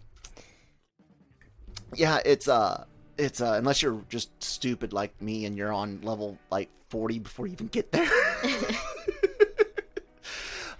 yeah, 1.95 2.19
it's 2.25 2.49
uh 2.49 2.85
it's 3.21 3.41
uh 3.41 3.53
unless 3.53 3.83
you're 3.83 4.03
just 4.09 4.31
stupid 4.43 4.93
like 4.93 5.21
me 5.21 5.45
and 5.45 5.57
you're 5.57 5.73
on 5.73 6.01
level 6.03 6.39
like 6.51 6.71
40 6.89 7.21
before 7.21 7.47
you 7.47 7.53
even 7.53 7.69
get 7.69 7.93
there. 7.93 8.09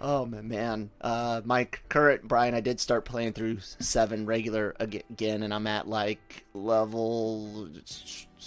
Oh 0.03 0.25
man, 0.25 0.47
man. 0.47 0.89
Uh, 0.99 1.41
my 1.45 1.65
current 1.87 2.27
Brian, 2.27 2.55
I 2.55 2.59
did 2.59 2.79
start 2.79 3.05
playing 3.05 3.33
through 3.33 3.59
seven 3.59 4.25
regular 4.25 4.75
again, 4.79 5.43
and 5.43 5.53
I'm 5.53 5.67
at 5.67 5.87
like 5.87 6.43
level 6.55 7.69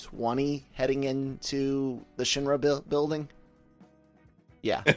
twenty, 0.03 0.67
heading 0.73 1.05
into 1.05 2.05
the 2.17 2.25
Shinra 2.25 2.61
buil- 2.61 2.85
building. 2.89 3.29
Yeah. 4.63 4.83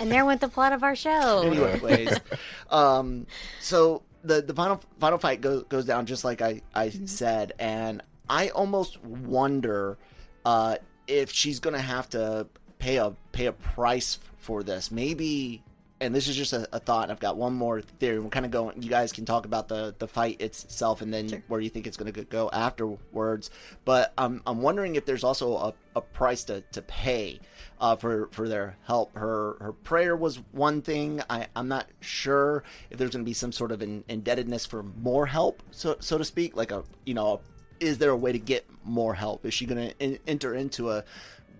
And 0.00 0.10
there 0.10 0.24
went 0.24 0.40
the 0.40 0.48
plot 0.48 0.72
of 0.72 0.82
our 0.82 0.96
show. 0.96 1.42
Anyways, 1.42 2.18
um, 2.70 3.26
so 3.60 4.02
the 4.26 4.42
the 4.42 4.54
final 4.54 4.80
final 4.98 5.18
fight 5.18 5.40
goes 5.40 5.62
goes 5.64 5.84
down 5.84 6.06
just 6.06 6.24
like 6.24 6.42
I 6.42 6.62
I 6.74 6.90
said, 6.90 7.52
and 7.58 8.02
I 8.28 8.48
almost 8.48 9.02
wonder 9.04 9.98
uh, 10.44 10.76
if 11.06 11.30
she's 11.30 11.60
gonna 11.60 11.80
have 11.80 12.08
to 12.10 12.46
pay 12.78 12.96
a 12.96 13.12
pay 13.32 13.46
a 13.46 13.52
price 13.52 14.18
for 14.38 14.62
this. 14.62 14.90
Maybe 14.90 15.62
and 16.00 16.14
this 16.14 16.28
is 16.28 16.36
just 16.36 16.52
a, 16.52 16.68
a 16.72 16.78
thought. 16.78 17.10
I've 17.10 17.20
got 17.20 17.36
one 17.36 17.54
more 17.54 17.80
theory. 17.80 18.18
We're 18.18 18.28
kind 18.28 18.44
of 18.44 18.50
going. 18.50 18.82
You 18.82 18.90
guys 18.90 19.12
can 19.12 19.24
talk 19.24 19.46
about 19.46 19.68
the 19.68 19.94
the 19.98 20.06
fight 20.06 20.40
itself, 20.40 21.00
and 21.00 21.12
then 21.12 21.42
where 21.48 21.60
you 21.60 21.70
think 21.70 21.86
it's 21.86 21.96
going 21.96 22.12
to 22.12 22.24
go 22.24 22.50
afterwards. 22.52 23.50
But 23.84 24.12
I'm 24.18 24.42
I'm 24.46 24.60
wondering 24.60 24.96
if 24.96 25.06
there's 25.06 25.24
also 25.24 25.56
a, 25.56 25.74
a 25.96 26.00
price 26.00 26.44
to 26.44 26.60
to 26.72 26.82
pay 26.82 27.40
uh, 27.80 27.96
for 27.96 28.28
for 28.32 28.48
their 28.48 28.76
help. 28.84 29.16
Her 29.16 29.56
her 29.60 29.72
prayer 29.72 30.14
was 30.14 30.36
one 30.52 30.82
thing. 30.82 31.22
I 31.30 31.46
I'm 31.56 31.68
not 31.68 31.86
sure 32.00 32.62
if 32.90 32.98
there's 32.98 33.12
going 33.12 33.24
to 33.24 33.28
be 33.28 33.34
some 33.34 33.52
sort 33.52 33.72
of 33.72 33.80
an 33.80 34.04
indebtedness 34.08 34.66
for 34.66 34.82
more 34.82 35.26
help, 35.26 35.62
so 35.70 35.96
so 36.00 36.18
to 36.18 36.24
speak. 36.24 36.56
Like 36.56 36.72
a 36.72 36.84
you 37.06 37.14
know, 37.14 37.40
is 37.80 37.96
there 37.98 38.10
a 38.10 38.16
way 38.16 38.32
to 38.32 38.38
get 38.38 38.66
more 38.84 39.14
help? 39.14 39.46
Is 39.46 39.54
she 39.54 39.64
going 39.64 39.88
to 39.88 39.98
in, 39.98 40.18
enter 40.26 40.54
into 40.54 40.90
a 40.90 41.04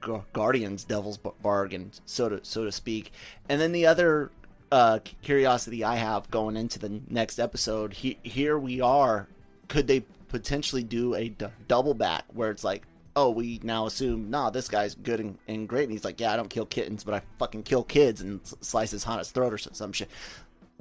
Gu- 0.00 0.24
Guardians 0.32 0.84
Devil's 0.84 1.18
bargain, 1.18 1.92
so 2.04 2.28
to 2.28 2.40
so 2.42 2.64
to 2.64 2.72
speak. 2.72 3.12
And 3.48 3.60
then 3.60 3.72
the 3.72 3.86
other 3.86 4.30
uh, 4.72 4.98
curiosity 5.22 5.84
I 5.84 5.96
have 5.96 6.30
going 6.30 6.56
into 6.56 6.78
the 6.78 7.00
next 7.08 7.38
episode, 7.38 7.94
he, 7.94 8.18
here 8.22 8.58
we 8.58 8.80
are. 8.80 9.28
Could 9.68 9.86
they 9.86 10.04
potentially 10.28 10.82
do 10.82 11.14
a 11.14 11.28
d- 11.28 11.46
double 11.68 11.94
back 11.94 12.24
where 12.32 12.50
it's 12.50 12.64
like, 12.64 12.82
oh, 13.14 13.30
we 13.30 13.60
now 13.62 13.86
assume, 13.86 14.30
nah, 14.30 14.50
this 14.50 14.68
guy's 14.68 14.94
good 14.94 15.20
and, 15.20 15.38
and 15.48 15.68
great, 15.68 15.84
and 15.84 15.92
he's 15.92 16.04
like, 16.04 16.20
yeah, 16.20 16.32
I 16.32 16.36
don't 16.36 16.50
kill 16.50 16.66
kittens, 16.66 17.02
but 17.02 17.14
I 17.14 17.22
fucking 17.38 17.62
kill 17.62 17.82
kids 17.82 18.20
and 18.20 18.40
slices 18.60 19.04
Hana's 19.04 19.30
throat 19.30 19.52
or 19.52 19.58
some, 19.58 19.74
some 19.74 19.92
shit. 19.92 20.10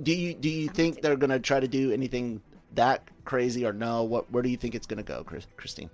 Do 0.01 0.13
you 0.13 0.33
do 0.33 0.49
you 0.49 0.67
think 0.67 1.01
they're 1.01 1.15
gonna 1.15 1.39
try 1.39 1.59
to 1.59 1.67
do 1.67 1.91
anything 1.91 2.41
that 2.73 3.03
crazy 3.23 3.65
or 3.65 3.71
no? 3.71 4.03
What 4.03 4.29
where 4.31 4.43
do 4.43 4.49
you 4.49 4.57
think 4.57 4.75
it's 4.75 4.87
gonna 4.87 5.03
go, 5.03 5.23
Chris, 5.23 5.47
Christine? 5.55 5.89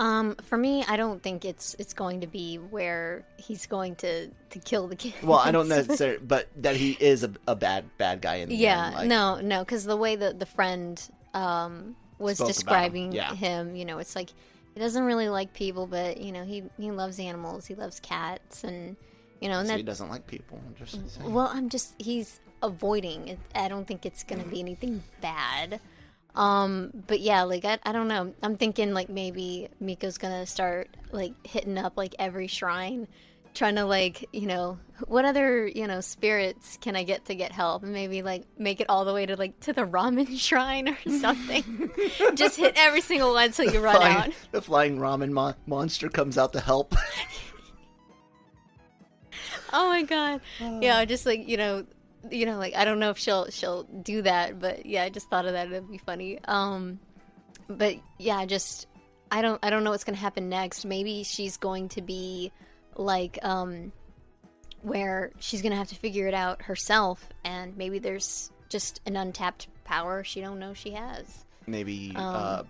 Um, 0.00 0.34
for 0.36 0.56
me, 0.56 0.82
I 0.88 0.96
don't 0.96 1.22
think 1.22 1.44
it's 1.44 1.76
it's 1.78 1.92
going 1.92 2.22
to 2.22 2.26
be 2.26 2.56
where 2.56 3.22
he's 3.36 3.66
going 3.66 3.96
to 3.96 4.28
to 4.28 4.58
kill 4.58 4.88
the 4.88 4.96
kid. 5.04 5.12
Well, 5.22 5.38
I 5.38 5.50
don't 5.52 5.68
necessarily, 5.68 6.18
but 6.18 6.48
that 6.56 6.74
he 6.76 6.96
is 6.98 7.22
a, 7.22 7.30
a 7.46 7.54
bad 7.54 7.84
bad 7.98 8.22
guy 8.22 8.36
in 8.36 8.48
the 8.48 8.56
Yeah, 8.56 8.86
end. 8.86 8.94
like- 8.94 9.08
no, 9.08 9.40
no, 9.40 9.58
because 9.60 9.84
the 9.84 9.96
way 9.98 10.16
that 10.16 10.38
the 10.38 10.46
friend 10.46 11.00
um, 11.34 11.96
was 12.18 12.40
about 12.40 12.46
him, 12.48 12.52
describing 12.54 13.12
yeah. 13.12 13.34
him, 13.34 13.76
you 13.76 13.84
know, 13.84 13.98
it's 13.98 14.16
like 14.16 14.30
he 14.74 14.80
doesn't 14.80 15.04
really 15.04 15.28
like 15.28 15.52
people, 15.52 15.86
but 15.86 16.18
you 16.18 16.32
know, 16.32 16.44
he 16.44 16.64
he 16.78 16.90
loves 16.90 17.20
animals, 17.20 17.66
he 17.66 17.74
loves 17.74 18.00
cats, 18.00 18.64
and 18.64 18.96
you 19.38 19.48
know, 19.50 19.58
and 19.58 19.68
So 19.68 19.72
that. 19.74 19.78
he 19.78 19.82
doesn't 19.84 20.08
like 20.08 20.26
people. 20.26 20.58
I'm 20.66 20.74
just 20.76 20.92
saying. 21.14 21.30
Well, 21.30 21.50
I'm 21.52 21.68
just 21.68 21.94
he's 21.98 22.40
avoiding. 22.62 23.36
I 23.54 23.68
don't 23.68 23.86
think 23.86 24.06
it's 24.06 24.24
gonna 24.24 24.44
be 24.44 24.60
anything 24.60 25.02
bad. 25.20 25.78
Um, 26.34 26.90
but 27.06 27.20
yeah, 27.20 27.42
like 27.42 27.64
I, 27.64 27.78
I 27.84 27.92
don't 27.92 28.08
know. 28.08 28.32
I'm 28.42 28.56
thinking 28.56 28.92
like 28.94 29.08
maybe 29.08 29.68
Miko's 29.80 30.18
gonna 30.18 30.46
start 30.46 30.88
like 31.12 31.32
hitting 31.46 31.76
up 31.78 31.94
like 31.96 32.14
every 32.18 32.46
shrine, 32.46 33.08
trying 33.54 33.74
to 33.76 33.84
like 33.84 34.28
you 34.32 34.46
know 34.46 34.78
what 35.08 35.24
other 35.24 35.66
you 35.66 35.86
know 35.86 36.00
spirits 36.00 36.78
can 36.80 36.94
I 36.94 37.02
get 37.02 37.24
to 37.26 37.34
get 37.34 37.50
help, 37.52 37.82
and 37.82 37.92
maybe 37.92 38.22
like 38.22 38.44
make 38.58 38.80
it 38.80 38.86
all 38.88 39.04
the 39.04 39.12
way 39.12 39.26
to 39.26 39.36
like 39.36 39.58
to 39.60 39.72
the 39.72 39.82
ramen 39.82 40.38
shrine 40.38 40.88
or 40.88 40.98
something. 41.20 41.90
Just 42.34 42.56
hit 42.56 42.74
every 42.76 43.00
single 43.00 43.32
one 43.34 43.50
till 43.52 43.72
you 43.72 43.80
run 43.80 43.96
Flying- 43.96 44.16
out. 44.16 44.30
the 44.52 44.62
flying 44.62 44.98
ramen 44.98 45.30
mon- 45.30 45.56
monster 45.66 46.08
comes 46.08 46.38
out 46.38 46.52
to 46.52 46.60
help. 46.60 46.94
Oh 49.72 49.88
my 49.88 50.02
god. 50.02 50.40
Yeah, 50.80 51.04
just 51.04 51.26
like, 51.26 51.46
you 51.48 51.56
know, 51.56 51.86
you 52.30 52.44
know, 52.46 52.58
like 52.58 52.74
I 52.74 52.84
don't 52.84 52.98
know 52.98 53.10
if 53.10 53.18
she'll 53.18 53.48
she'll 53.50 53.84
do 53.84 54.22
that, 54.22 54.58
but 54.58 54.84
yeah, 54.86 55.04
I 55.04 55.08
just 55.10 55.30
thought 55.30 55.46
of 55.46 55.52
that 55.52 55.68
it'd 55.68 55.90
be 55.90 55.98
funny. 55.98 56.38
Um 56.46 56.98
but 57.68 57.96
yeah, 58.18 58.44
just 58.46 58.86
I 59.30 59.42
don't 59.42 59.58
I 59.64 59.70
don't 59.70 59.84
know 59.84 59.90
what's 59.90 60.04
going 60.04 60.16
to 60.16 60.20
happen 60.20 60.48
next. 60.48 60.84
Maybe 60.84 61.22
she's 61.22 61.56
going 61.56 61.88
to 61.90 62.02
be 62.02 62.50
like 62.96 63.38
um 63.42 63.92
where 64.82 65.30
she's 65.38 65.62
going 65.62 65.72
to 65.72 65.76
have 65.78 65.88
to 65.88 65.94
figure 65.94 66.26
it 66.26 66.34
out 66.34 66.62
herself 66.62 67.28
and 67.44 67.76
maybe 67.76 67.98
there's 67.98 68.50
just 68.68 69.00
an 69.06 69.16
untapped 69.16 69.68
power 69.84 70.24
she 70.24 70.40
don't 70.40 70.58
know 70.58 70.74
she 70.74 70.90
has. 70.92 71.44
Maybe 71.66 72.12
Um, 72.16 72.24
uh, 72.34 72.62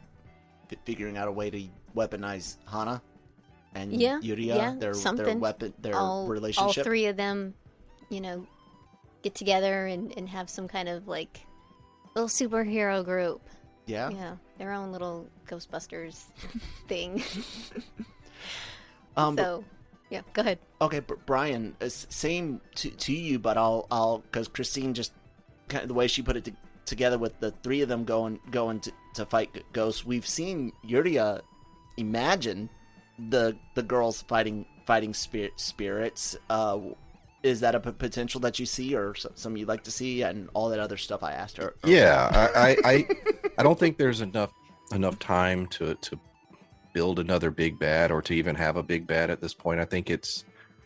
fi- 0.68 0.76
figuring 0.84 1.16
out 1.16 1.28
a 1.28 1.32
way 1.32 1.50
to 1.50 1.62
weaponize 1.96 2.56
Hana 2.66 3.00
and 3.74 3.92
Yeah, 3.92 4.18
Yuria, 4.20 4.46
yeah, 4.46 4.70
their 4.70 4.78
their 4.78 4.94
something. 4.94 5.38
weapon, 5.40 5.72
their 5.78 5.94
all, 5.94 6.26
relationship. 6.26 6.78
all 6.78 6.84
three 6.84 7.06
of 7.06 7.16
them, 7.16 7.54
you 8.08 8.20
know, 8.20 8.46
get 9.22 9.34
together 9.34 9.86
and, 9.86 10.16
and 10.16 10.28
have 10.28 10.48
some 10.50 10.68
kind 10.68 10.88
of 10.88 11.08
like 11.08 11.40
little 12.14 12.28
superhero 12.28 13.04
group. 13.04 13.40
yeah. 13.86 14.10
Yeah, 14.10 14.36
their 14.58 14.72
own 14.72 14.92
little 14.92 15.28
Ghostbusters 15.46 16.24
thing. 16.88 17.22
Um, 19.16 19.36
so, 19.36 19.64
yeah, 20.08 20.22
go 20.32 20.42
ahead. 20.42 20.58
Okay, 20.80 21.00
Br- 21.00 21.14
Brian, 21.26 21.76
uh, 21.80 21.88
same 21.88 22.60
to, 22.76 22.90
to 22.90 23.12
you, 23.12 23.38
but 23.38 23.56
I'll 23.56 23.86
I'll 23.90 24.18
because 24.18 24.48
Christine 24.48 24.94
just 24.94 25.12
kind 25.68 25.82
of 25.82 25.88
the 25.88 25.94
way 25.94 26.06
she 26.06 26.22
put 26.22 26.36
it 26.36 26.44
to, 26.46 26.52
together 26.86 27.18
with 27.18 27.38
the 27.40 27.50
three 27.62 27.82
of 27.82 27.88
them 27.88 28.04
going 28.04 28.38
going 28.50 28.80
to, 28.80 28.92
to 29.14 29.26
fight 29.26 29.64
ghosts. 29.72 30.04
We've 30.04 30.26
seen 30.26 30.72
Yuria 30.86 31.40
imagine 31.96 32.70
the 33.18 33.56
the 33.74 33.82
girls 33.82 34.22
fighting 34.22 34.66
fighting 34.86 35.14
spirit, 35.14 35.52
spirits. 35.56 36.36
Uh, 36.48 36.78
is 37.42 37.60
that 37.60 37.74
a 37.74 37.80
p- 37.80 37.92
potential 37.92 38.40
that 38.40 38.58
you 38.58 38.66
see, 38.66 38.94
or 38.94 39.10
s- 39.16 39.26
some 39.34 39.56
you'd 39.56 39.68
like 39.68 39.84
to 39.84 39.90
see, 39.90 40.22
and 40.22 40.48
all 40.54 40.68
that 40.68 40.80
other 40.80 40.96
stuff 40.96 41.22
I 41.22 41.32
asked 41.32 41.56
her? 41.56 41.74
Yeah, 41.84 42.50
I, 42.54 42.76
I, 42.84 42.92
I, 42.92 43.08
I 43.58 43.62
don't 43.62 43.78
think 43.78 43.98
there's 43.98 44.20
enough 44.20 44.52
enough 44.92 45.18
time 45.18 45.66
to 45.68 45.94
to 45.94 46.18
build 46.92 47.18
another 47.18 47.50
big 47.50 47.78
bad 47.78 48.10
or 48.10 48.20
to 48.22 48.34
even 48.34 48.54
have 48.56 48.76
a 48.76 48.82
big 48.82 49.06
bad 49.06 49.30
at 49.30 49.40
this 49.40 49.54
point. 49.54 49.80
I 49.80 49.84
think 49.84 50.10
it's 50.10 50.44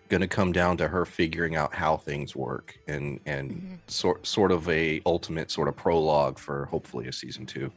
going 0.09 0.21
to 0.21 0.29
come 0.29 0.53
down 0.53 0.77
to 0.77 0.87
her 0.87 1.07
figuring 1.07 1.57
out 1.57 1.75
how 1.75 1.97
things 1.97 2.37
work 2.37 2.79
and 2.87 3.21
and 3.27 3.51
mm-hmm. 3.51 3.75
sort 3.87 4.27
sort 4.27 4.53
of 4.53 4.69
a 4.69 5.01
ultimate 5.07 5.51
sort 5.51 5.69
of 5.69 5.77
prologue 5.77 6.39
for 6.39 6.67
hopefully 6.67 7.09
a 7.09 7.13
season 7.13 7.47
2 7.47 7.71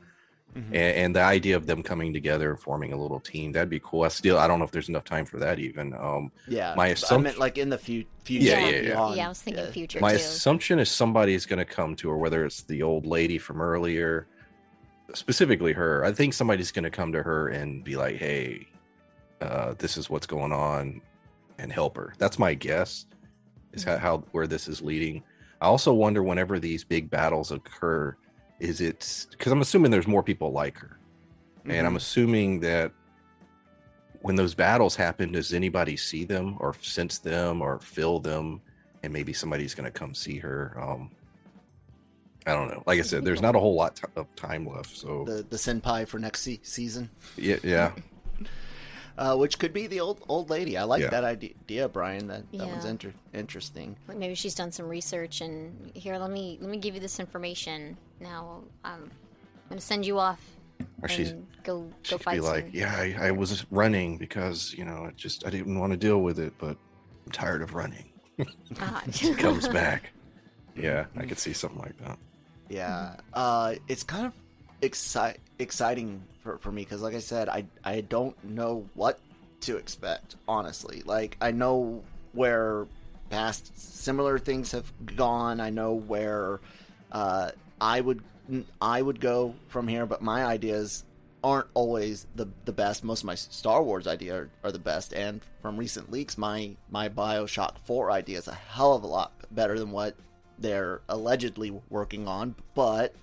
Mhm. 0.58 0.66
And, 0.68 0.76
and 0.76 1.16
the 1.16 1.22
idea 1.22 1.56
of 1.56 1.68
them 1.68 1.84
coming 1.84 2.12
together 2.14 2.50
and 2.50 2.60
forming 2.60 2.92
a 2.92 2.98
little 2.98 3.20
team 3.20 3.52
that'd 3.52 3.70
be 3.70 3.80
cool. 3.84 4.04
I 4.04 4.08
still 4.08 4.38
I 4.40 4.48
don't 4.48 4.58
know 4.60 4.66
if 4.66 4.72
there's 4.72 4.90
enough 4.90 5.04
time 5.04 5.26
for 5.26 5.38
that 5.40 5.60
even. 5.60 5.94
Um, 5.94 6.32
Yeah, 6.48 6.74
My 6.76 6.86
I 6.86 6.90
assumption- 6.90 7.24
meant 7.24 7.38
like 7.38 7.58
in 7.58 7.70
the 7.70 7.78
fu- 7.78 8.06
future. 8.24 8.46
Yeah, 8.48 8.60
yeah, 8.60 8.70
yeah. 8.70 8.82
beyond, 8.82 9.16
yeah, 9.18 9.26
I 9.26 9.30
was 9.30 9.42
thinking 9.42 9.64
yeah. 9.64 9.72
future 9.72 10.00
my 10.00 10.12
too. 10.12 10.16
assumption 10.18 10.80
is 10.80 10.90
somebody's 10.90 11.46
going 11.46 11.60
to 11.60 11.66
come 11.66 11.96
to 11.98 12.10
her 12.10 12.18
whether 12.18 12.44
it's 12.46 12.64
the 12.64 12.82
old 12.84 13.06
lady 13.06 13.38
from 13.38 13.62
earlier 13.62 14.28
specifically 15.14 15.72
her 15.74 16.04
i 16.04 16.12
think 16.12 16.34
somebody's 16.34 16.72
going 16.72 16.84
to 16.84 16.90
come 16.92 17.14
to 17.14 17.24
her 17.24 17.48
and 17.48 17.84
be 17.84 17.96
like 17.96 18.18
hey 18.18 18.68
uh, 19.40 19.74
this 19.78 19.96
is 19.98 20.10
what's 20.10 20.28
going 20.28 20.52
on 20.52 21.00
and 21.60 21.72
help 21.72 21.96
her 21.96 22.14
that's 22.18 22.38
my 22.38 22.54
guess 22.54 23.06
is 23.74 23.84
how, 23.86 23.98
how 23.98 24.18
where 24.34 24.48
this 24.48 24.68
is 24.68 24.82
leading 24.82 25.24
i 25.62 25.66
also 25.66 25.94
wonder 25.94 26.24
whenever 26.24 26.60
these 26.60 26.84
big 26.84 27.10
battles 27.10 27.52
occur 27.54 28.16
is 28.60 28.82
it 28.82 29.28
because 29.32 29.52
i'm 29.52 29.62
assuming 29.62 29.92
there's 29.92 30.08
more 30.08 30.24
people 30.24 30.52
like 30.52 30.78
her 30.78 30.98
and 31.66 31.86
i'm 31.86 31.94
Mhm. 31.94 31.98
assuming 31.98 32.60
that 32.62 32.92
when 34.22 34.36
those 34.36 34.56
battles 34.56 34.96
happen 34.96 35.32
does 35.32 35.54
anybody 35.54 35.96
see 35.96 36.26
them 36.26 36.58
or 36.60 36.74
sense 36.82 37.20
them 37.20 37.62
or 37.62 37.80
feel 37.80 38.20
them 38.20 38.62
and 39.04 39.14
maybe 39.14 39.32
somebody's 39.34 39.76
going 39.76 39.86
to 39.86 39.92
come 39.92 40.14
see 40.16 40.38
her 40.38 40.76
um 40.82 41.12
i 42.48 42.54
don't 42.54 42.70
know 42.70 42.82
like 42.88 42.98
i 43.00 43.04
said 43.04 43.24
there's 43.24 43.42
not 43.42 43.56
a 43.56 43.60
whole 43.60 43.76
lot 43.76 43.96
t- 43.96 44.04
of 44.16 44.34
time 44.36 44.66
left 44.68 44.96
so 44.96 45.24
the 45.26 45.46
the 45.50 45.58
senpai 45.58 46.08
for 46.08 46.18
next 46.20 46.42
se- 46.42 46.60
season. 46.64 47.10
yeah 47.38 47.58
yeah 47.64 47.92
uh, 49.18 49.36
which 49.36 49.58
could 49.60 49.74
be 49.74 49.88
the 49.88 50.00
old 50.00 50.24
old 50.30 50.48
lady. 50.52 50.78
I 50.78 50.84
like 50.84 51.02
Yeah. 51.02 51.10
that 51.10 51.24
idea, 51.24 51.90
Brian. 51.90 52.28
That 52.28 52.44
that 52.54 52.68
one's 52.68 52.86
inter- 52.86 53.16
interesting. 53.34 53.98
Maybe 54.16 54.36
she's 54.36 54.54
done 54.54 54.72
some 54.72 54.88
research 54.88 55.42
and 55.42 55.90
here, 55.96 56.20
let 56.20 56.30
me 56.30 56.60
let 56.62 56.70
me 56.70 56.78
give 56.78 56.94
you 56.94 57.02
this 57.02 57.20
information. 57.20 57.98
Now, 58.20 58.64
um, 58.84 59.10
I'm 59.64 59.70
gonna 59.70 59.82
send 59.82 60.06
you 60.06 60.18
off 60.20 60.40
or 61.02 61.10
she's 61.10 61.32
and 61.32 61.46
go 61.64 61.90
she 62.04 62.12
go 62.12 62.18
fight 62.18 62.36
be 62.36 62.40
like 62.42 62.66
some- 62.66 62.72
yeah 62.74 62.96
I, 62.96 63.28
I 63.28 63.32
was 63.32 63.66
running 63.72 64.18
because 64.18 64.74
you 64.78 64.86
know 64.86 65.06
it 65.06 65.16
just 65.18 65.46
i 65.46 65.50
didn't 65.50 65.78
want 65.80 65.92
to 65.92 65.98
deal 65.98 66.22
with 66.22 66.40
it 66.40 66.54
but 66.60 66.78
i'm 67.26 67.32
tired 67.32 67.62
of 67.64 67.74
running 67.74 68.10
Ah. 68.80 69.04
she 69.12 69.34
comes 69.34 69.68
back 69.68 70.12
yeah 70.76 71.06
i 71.18 71.26
could 71.26 71.40
see 71.40 71.54
something 71.54 71.80
like 71.82 71.98
that 71.98 72.18
Yeah, 72.70 73.16
uh, 73.34 73.76
it's 73.88 74.04
kind 74.04 74.26
of 74.28 74.34
exci- 74.82 75.38
exciting 75.60 76.22
for, 76.44 76.58
for 76.60 76.72
me 76.72 76.84
because, 76.84 77.02
like 77.02 77.16
I 77.16 77.20
said, 77.20 77.48
I 77.50 77.66
I 77.84 78.02
don't 78.02 78.36
know 78.44 78.86
what 78.94 79.20
to 79.62 79.78
expect. 79.78 80.36
Honestly, 80.48 81.02
like 81.06 81.38
I 81.42 81.52
know 81.52 82.04
where 82.34 82.86
past 83.30 83.72
similar 83.80 84.38
things 84.38 84.72
have 84.74 84.92
gone. 85.16 85.60
I 85.62 85.70
know 85.70 85.94
where 85.94 86.60
uh, 87.12 87.52
I 87.80 88.02
would 88.02 88.24
I 88.82 89.02
would 89.02 89.20
go 89.20 89.56
from 89.68 89.88
here, 89.88 90.06
but 90.06 90.22
my 90.22 90.46
ideas 90.46 91.04
aren't 91.44 91.68
always 91.74 92.28
the 92.36 92.48
the 92.66 92.72
best. 92.72 93.04
Most 93.04 93.22
of 93.22 93.26
my 93.26 93.36
Star 93.36 93.84
Wars 93.84 94.08
ideas 94.08 94.34
are, 94.36 94.50
are 94.64 94.72
the 94.72 94.80
best, 94.80 95.14
and 95.14 95.42
from 95.62 95.78
recent 95.78 96.12
leaks, 96.12 96.38
my 96.38 96.76
my 96.90 97.10
Bioshock 97.10 97.78
Four 97.86 98.12
idea 98.12 98.38
is 98.38 98.48
a 98.48 98.54
hell 98.54 98.94
of 98.94 99.04
a 99.04 99.08
lot 99.08 99.34
better 99.52 99.78
than 99.78 99.92
what 99.92 100.16
they're 100.60 101.02
allegedly 101.10 101.80
working 101.90 102.28
on. 102.28 102.56
But 102.74 103.14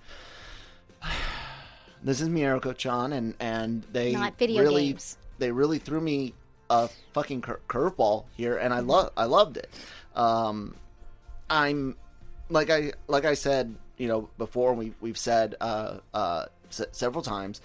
this 2.03 2.21
is 2.21 2.29
Miyako-chan, 2.29 3.13
and 3.13 3.35
and 3.41 3.85
they 3.93 4.13
really 4.61 4.89
games. 4.89 5.19
they 5.39 5.51
really 5.51 5.79
threw 5.79 6.01
me 6.01 6.35
a 6.71 6.89
fucking 7.13 7.43
cur- 7.43 7.61
curveball 7.69 8.25
here, 8.37 8.57
and 8.57 8.73
I 8.73 8.81
love 8.81 9.11
I 9.17 9.25
loved 9.25 9.57
it. 9.57 9.71
Um, 10.15 10.77
I'm 11.51 11.97
like 12.49 12.71
I 12.71 12.93
like 13.09 13.25
I 13.25 13.35
said, 13.35 13.75
you 13.99 14.09
know, 14.09 14.29
before 14.39 14.75
we 14.75 14.93
we've 15.01 15.19
said 15.19 15.55
uh, 15.61 15.99
uh, 16.13 16.47
s- 16.69 16.87
several 16.93 17.23
times, 17.23 17.61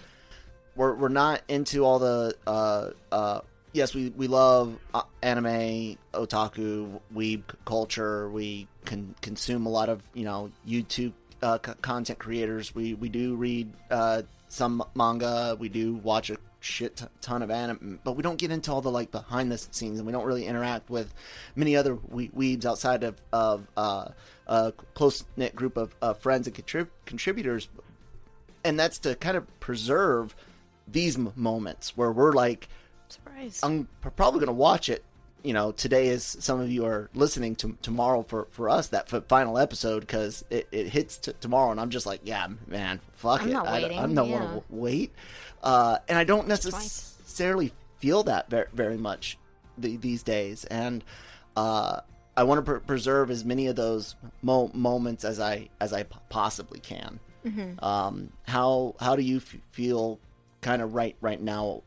we're 0.76 0.96
we're 0.96 1.10
not 1.10 1.42
into 1.48 1.84
all 1.86 2.00
the 2.00 2.36
uh, 2.48 2.90
uh, 3.12 3.42
yes, 3.74 3.94
we 3.94 4.10
we 4.10 4.28
love 4.28 4.78
uh, 4.94 5.04
anime, 5.22 5.98
otaku, 6.14 7.00
weeb 7.14 7.44
culture. 7.66 8.30
We 8.30 8.68
can 8.86 9.16
consume 9.22 9.66
a 9.66 9.70
lot 9.70 9.90
of 9.90 10.02
you 10.14 10.24
know 10.26 10.52
YouTube 10.68 11.14
uh, 11.42 11.58
c- 11.66 11.74
content 11.82 12.20
creators. 12.20 12.74
We 12.74 12.94
we 12.94 13.10
do 13.10 13.36
read 13.36 13.74
uh, 13.90 14.24
some 14.48 14.84
manga. 14.96 15.56
We 15.60 15.70
do 15.70 15.96
watch 15.96 16.30
a 16.30 16.38
shit 16.62 17.02
ton 17.22 17.42
of 17.42 17.50
anime, 17.52 18.00
but 18.04 18.14
we 18.14 18.24
don't 18.24 18.38
get 18.38 18.52
into 18.52 18.72
all 18.72 18.82
the 18.82 18.92
like 18.92 19.12
behind 19.12 19.52
the 19.52 19.58
scenes, 19.58 19.98
and 20.00 20.06
we 20.06 20.12
don't 20.12 20.26
really 20.26 20.46
interact 20.46 20.90
with 20.90 21.14
many 21.56 21.76
other 21.76 21.96
we- 22.10 22.30
weebs 22.30 22.66
outside 22.66 23.04
of 23.04 23.22
of 23.32 23.68
uh, 23.78 24.10
a 24.48 24.74
close 24.94 25.24
knit 25.38 25.56
group 25.56 25.78
of 25.78 25.96
uh, 26.02 26.14
friends 26.14 26.48
and 26.48 26.56
contrib- 26.56 26.90
contributors. 27.06 27.70
And 28.64 28.78
that's 28.78 29.00
to 29.00 29.16
kind 29.16 29.38
of 29.38 29.60
preserve 29.62 30.36
these 30.86 31.16
m- 31.18 31.32
moments 31.36 31.96
where 31.96 32.12
we're 32.12 32.34
like, 32.34 32.68
Surprise. 33.08 33.62
I'm 33.64 33.88
probably 34.02 34.40
going 34.40 34.48
to 34.48 34.54
watch 34.54 34.90
it. 34.90 35.04
You 35.42 35.54
know, 35.54 35.72
today 35.72 36.10
is 36.10 36.26
some 36.42 36.60
of 36.60 36.70
you 36.70 36.84
are 36.86 37.10
listening 37.14 37.56
to 37.58 37.78
tomorrow 37.82 38.24
for 38.28 38.48
for 38.52 38.70
us 38.70 38.90
that 38.90 39.12
f- 39.14 39.24
final 39.30 39.58
episode 39.58 40.02
because 40.02 40.44
it, 40.50 40.68
it 40.74 40.88
hits 40.90 41.18
t- 41.18 41.32
tomorrow, 41.40 41.72
and 41.72 41.80
I'm 41.80 41.90
just 41.92 42.06
like, 42.06 42.20
yeah, 42.26 42.46
man, 42.68 43.00
fuck 43.14 43.44
I'm 43.44 43.50
it, 43.50 43.54
not 43.54 43.68
I, 43.70 43.90
I'm 43.96 44.14
not 44.14 44.28
yeah. 44.28 44.34
want 44.34 44.68
to 44.68 44.76
wait, 44.76 45.14
uh, 45.64 45.98
and 46.08 46.18
I 46.18 46.24
don't 46.24 46.48
necessarily 46.48 47.74
feel 47.98 48.24
that 48.24 48.50
very, 48.50 48.68
very 48.74 48.98
much 48.98 49.38
the, 49.78 49.98
these 49.98 50.24
days, 50.24 50.66
and 50.66 51.04
uh, 51.58 52.02
I 52.38 52.44
want 52.44 52.66
to 52.66 52.72
pr- 52.74 52.78
preserve 52.80 53.32
as 53.32 53.44
many 53.44 53.68
of 53.68 53.76
those 53.76 54.16
mo- 54.42 54.72
moments 54.74 55.24
as 55.26 55.40
I 55.40 55.70
as 55.82 55.94
I 55.94 56.04
p- 56.04 56.16
possibly 56.30 56.80
can. 56.80 57.20
Um, 57.80 58.30
how 58.48 58.96
how 59.00 59.16
do 59.16 59.22
you 59.24 59.38
f- 59.38 59.56
feel 59.72 60.20
kind 60.62 60.82
of 60.82 60.94
right 60.94 61.16
right 61.22 61.42
now 61.42 61.84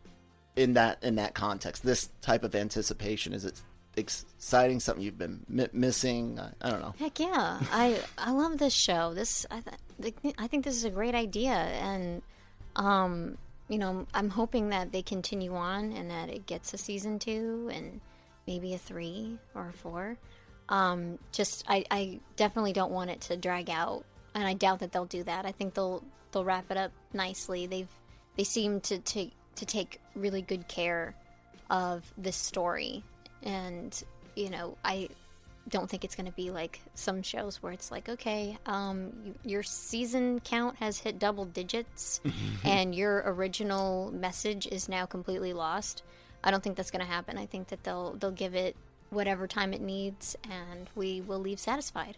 in 0.56 0.74
that 0.74 1.02
in 1.04 1.16
that 1.16 1.34
context? 1.34 1.82
This 1.84 2.08
type 2.20 2.42
of 2.44 2.54
anticipation 2.54 3.32
is 3.32 3.44
it 3.44 3.60
exciting? 3.96 4.80
Something 4.80 5.04
you've 5.04 5.18
been 5.18 5.44
mi- 5.48 5.68
missing? 5.72 6.38
I, 6.40 6.50
I 6.62 6.70
don't 6.70 6.80
know. 6.80 6.94
Heck 6.98 7.20
yeah, 7.20 7.60
I 7.70 8.00
I 8.18 8.32
love 8.32 8.58
this 8.58 8.72
show. 8.74 9.14
This 9.14 9.46
I 9.50 9.60
th- 10.00 10.34
I 10.38 10.46
think 10.48 10.64
this 10.64 10.74
is 10.74 10.84
a 10.84 10.90
great 10.90 11.14
idea, 11.14 11.52
and 11.52 12.22
um, 12.76 13.36
you 13.72 13.78
know, 13.78 14.06
I'm 14.12 14.28
hoping 14.28 14.68
that 14.68 14.92
they 14.92 15.00
continue 15.00 15.54
on 15.54 15.92
and 15.92 16.10
that 16.10 16.28
it 16.28 16.44
gets 16.44 16.74
a 16.74 16.78
season 16.78 17.18
two 17.18 17.70
and 17.72 18.02
maybe 18.46 18.74
a 18.74 18.78
three 18.78 19.38
or 19.54 19.70
a 19.70 19.72
four. 19.72 20.18
Um, 20.68 21.18
just 21.32 21.64
I, 21.66 21.86
I 21.90 22.20
definitely 22.36 22.74
don't 22.74 22.92
want 22.92 23.08
it 23.08 23.22
to 23.22 23.36
drag 23.38 23.70
out, 23.70 24.04
and 24.34 24.46
I 24.46 24.52
doubt 24.52 24.80
that 24.80 24.92
they'll 24.92 25.06
do 25.06 25.24
that. 25.24 25.46
I 25.46 25.52
think 25.52 25.72
they'll 25.72 26.04
they'll 26.32 26.44
wrap 26.44 26.70
it 26.70 26.76
up 26.76 26.92
nicely. 27.14 27.66
They've 27.66 27.88
they 28.36 28.44
seem 28.44 28.80
to 28.82 28.98
take 28.98 29.32
to 29.56 29.64
take 29.64 30.02
really 30.14 30.42
good 30.42 30.68
care 30.68 31.14
of 31.70 32.12
this 32.18 32.36
story, 32.36 33.02
and 33.42 34.04
you 34.36 34.50
know 34.50 34.76
I 34.84 35.08
don't 35.68 35.88
think 35.88 36.04
it's 36.04 36.14
going 36.14 36.26
to 36.26 36.32
be 36.32 36.50
like 36.50 36.80
some 36.94 37.22
shows 37.22 37.62
where 37.62 37.72
it's 37.72 37.90
like, 37.90 38.08
okay, 38.08 38.58
um, 38.66 39.12
you, 39.24 39.34
your 39.44 39.62
season 39.62 40.40
count 40.40 40.76
has 40.76 40.98
hit 40.98 41.18
double 41.18 41.44
digits, 41.44 42.20
and 42.64 42.94
your 42.94 43.22
original 43.26 44.10
message 44.12 44.66
is 44.66 44.88
now 44.88 45.06
completely 45.06 45.52
lost. 45.52 46.02
I 46.44 46.50
don't 46.50 46.62
think 46.62 46.76
that's 46.76 46.90
going 46.90 47.04
to 47.04 47.10
happen. 47.10 47.38
I 47.38 47.46
think 47.46 47.68
that 47.68 47.84
they'll 47.84 48.14
they'll 48.14 48.30
give 48.30 48.54
it 48.54 48.76
whatever 49.10 49.46
time 49.46 49.72
it 49.72 49.80
needs, 49.80 50.36
and 50.50 50.88
we 50.94 51.20
will 51.20 51.38
leave 51.38 51.60
satisfied. 51.60 52.16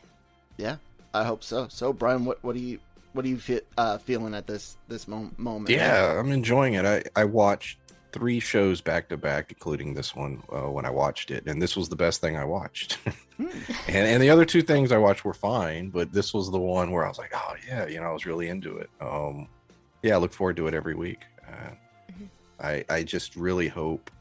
Yeah, 0.57 0.76
I 1.12 1.24
hope 1.24 1.44
so. 1.44 1.68
So, 1.68 1.92
Brian, 1.92 2.24
what 2.24 2.42
what 2.42 2.54
do 2.54 2.61
you 2.61 2.78
what 3.12 3.24
are 3.24 3.28
you 3.28 3.38
feel 3.38 3.61
uh, 3.76 3.98
feeling 3.98 4.35
at 4.35 4.46
this 4.46 4.76
this 4.88 5.07
mo- 5.07 5.30
moment? 5.37 5.70
Yeah, 5.70 6.18
I'm 6.18 6.33
enjoying 6.33 6.74
it. 6.74 6.85
I, 6.85 7.02
I 7.14 7.24
watched 7.24 7.78
three 8.14 8.38
shows 8.38 8.81
back 8.81 9.09
to 9.09 9.16
back, 9.16 9.50
including 9.50 9.92
this 9.92 10.14
one 10.14 10.40
uh, 10.50 10.70
when 10.70 10.87
I 10.87 10.90
watched 10.90 11.33
it, 11.33 11.44
and 11.46 11.61
this 11.61 11.77
was 11.77 11.88
the 11.88 11.96
best 11.96 12.20
thing 12.20 12.37
I 12.37 12.44
watched. 12.44 12.98
and 13.38 13.50
and 13.88 14.22
the 14.22 14.31
other 14.31 14.44
two 14.44 14.62
things 14.62 14.92
I 14.92 14.98
watched 14.98 15.24
were 15.24 15.35
fine, 15.35 15.90
but 15.90 16.12
this 16.12 16.33
was 16.33 16.50
the 16.50 16.59
one 16.59 16.92
where 16.92 17.05
I 17.05 17.09
was 17.09 17.18
like, 17.18 17.33
oh 17.35 17.55
yeah, 17.66 17.87
you 17.87 17.98
know, 18.00 18.07
I 18.07 18.12
was 18.12 18.24
really 18.24 18.48
into 18.48 18.79
it. 18.79 18.88
Um, 19.00 19.48
yeah, 20.05 20.14
I 20.14 20.18
look 20.18 20.33
forward 20.33 20.57
to 20.59 20.68
it 20.68 20.74
every 20.74 20.94
week. 20.94 21.22
Uh, 21.46 21.72
I 22.61 22.85
I 22.88 23.03
just 23.03 23.35
really 23.35 23.66
hope 23.66 24.12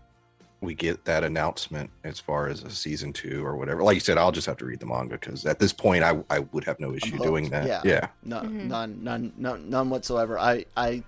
we 0.60 0.73
get 0.73 1.06
that 1.06 1.23
announcement 1.23 1.89
as 2.03 2.19
far 2.19 2.47
as 2.47 2.63
a 2.63 2.71
season 2.71 3.13
two 3.13 3.45
or 3.45 3.58
whatever. 3.58 3.84
Like 3.84 3.93
you 3.95 3.99
said, 3.99 4.17
I'll 4.17 4.32
just 4.32 4.47
have 4.47 4.58
to 4.58 4.65
read 4.65 4.79
the 4.79 4.86
manga 4.88 5.19
because 5.19 5.45
at 5.45 5.60
this 5.60 5.71
point, 5.71 6.03
I 6.03 6.23
I 6.32 6.39
would 6.39 6.63
have 6.63 6.79
no 6.79 6.95
issue 6.95 7.19
doing 7.19 7.49
that. 7.51 7.67
Yeah. 7.67 7.82
yeah. 7.86 8.08
No, 8.23 8.41
Mhm. 8.41 8.67
none, 8.67 9.03
none, 9.03 9.34
none, 9.38 9.69
none 9.69 9.89
whatsoever. 9.91 10.39
I, 10.39 10.65
I 10.75 11.03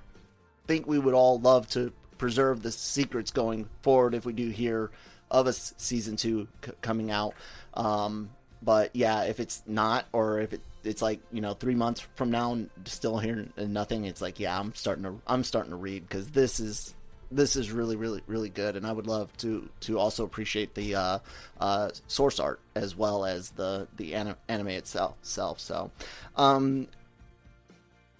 think 0.68 0.86
we 0.88 1.00
would 1.00 1.14
all 1.16 1.40
love 1.40 1.68
to 1.70 1.92
preserve 2.18 2.62
the 2.62 2.72
secrets 2.72 3.32
going 3.32 3.68
forward 3.82 4.14
if 4.14 4.26
we 4.26 4.34
do 4.34 4.50
hear 4.50 4.92
of 5.32 5.48
a 5.48 5.54
season 5.54 6.16
two 6.16 6.48
c- 6.64 6.72
coming 6.82 7.12
out. 7.12 7.34
Um, 7.74 8.30
but 8.62 8.96
yeah, 8.96 9.24
if 9.24 9.40
it's 9.40 9.62
not, 9.68 10.06
or 10.12 10.40
if 10.40 10.54
it, 10.54 10.62
it's 10.84 11.02
like 11.02 11.20
you 11.32 11.42
know 11.42 11.54
three 11.54 11.76
months 11.76 12.02
from 12.16 12.32
now 12.32 12.54
and 12.54 12.70
still 12.86 13.18
hearing 13.18 13.52
nothing, 13.58 14.06
it's 14.06 14.22
like 14.22 14.40
yeah, 14.40 14.60
I'm 14.60 14.74
starting 14.76 15.04
to 15.04 15.20
I'm 15.28 15.44
starting 15.44 15.72
to 15.72 15.78
read 15.78 16.08
because 16.08 16.30
this 16.30 16.60
is 16.60 16.96
this 17.32 17.56
is 17.56 17.72
really 17.72 17.96
really 17.96 18.22
really 18.28 18.50
good 18.50 18.76
and 18.76 18.86
i 18.86 18.92
would 18.92 19.08
love 19.08 19.36
to 19.38 19.68
to 19.80 19.98
also 19.98 20.24
appreciate 20.24 20.76
the 20.76 20.96
uh, 20.96 21.20
uh, 21.60 21.90
source 22.08 22.40
art 22.40 22.60
as 22.76 22.96
well 22.96 23.26
as 23.26 23.50
the 23.52 23.88
the 23.98 24.14
anim- 24.16 24.38
anime 24.48 24.70
itself 24.70 25.16
self 25.22 25.60
so 25.60 25.92
um 26.36 26.88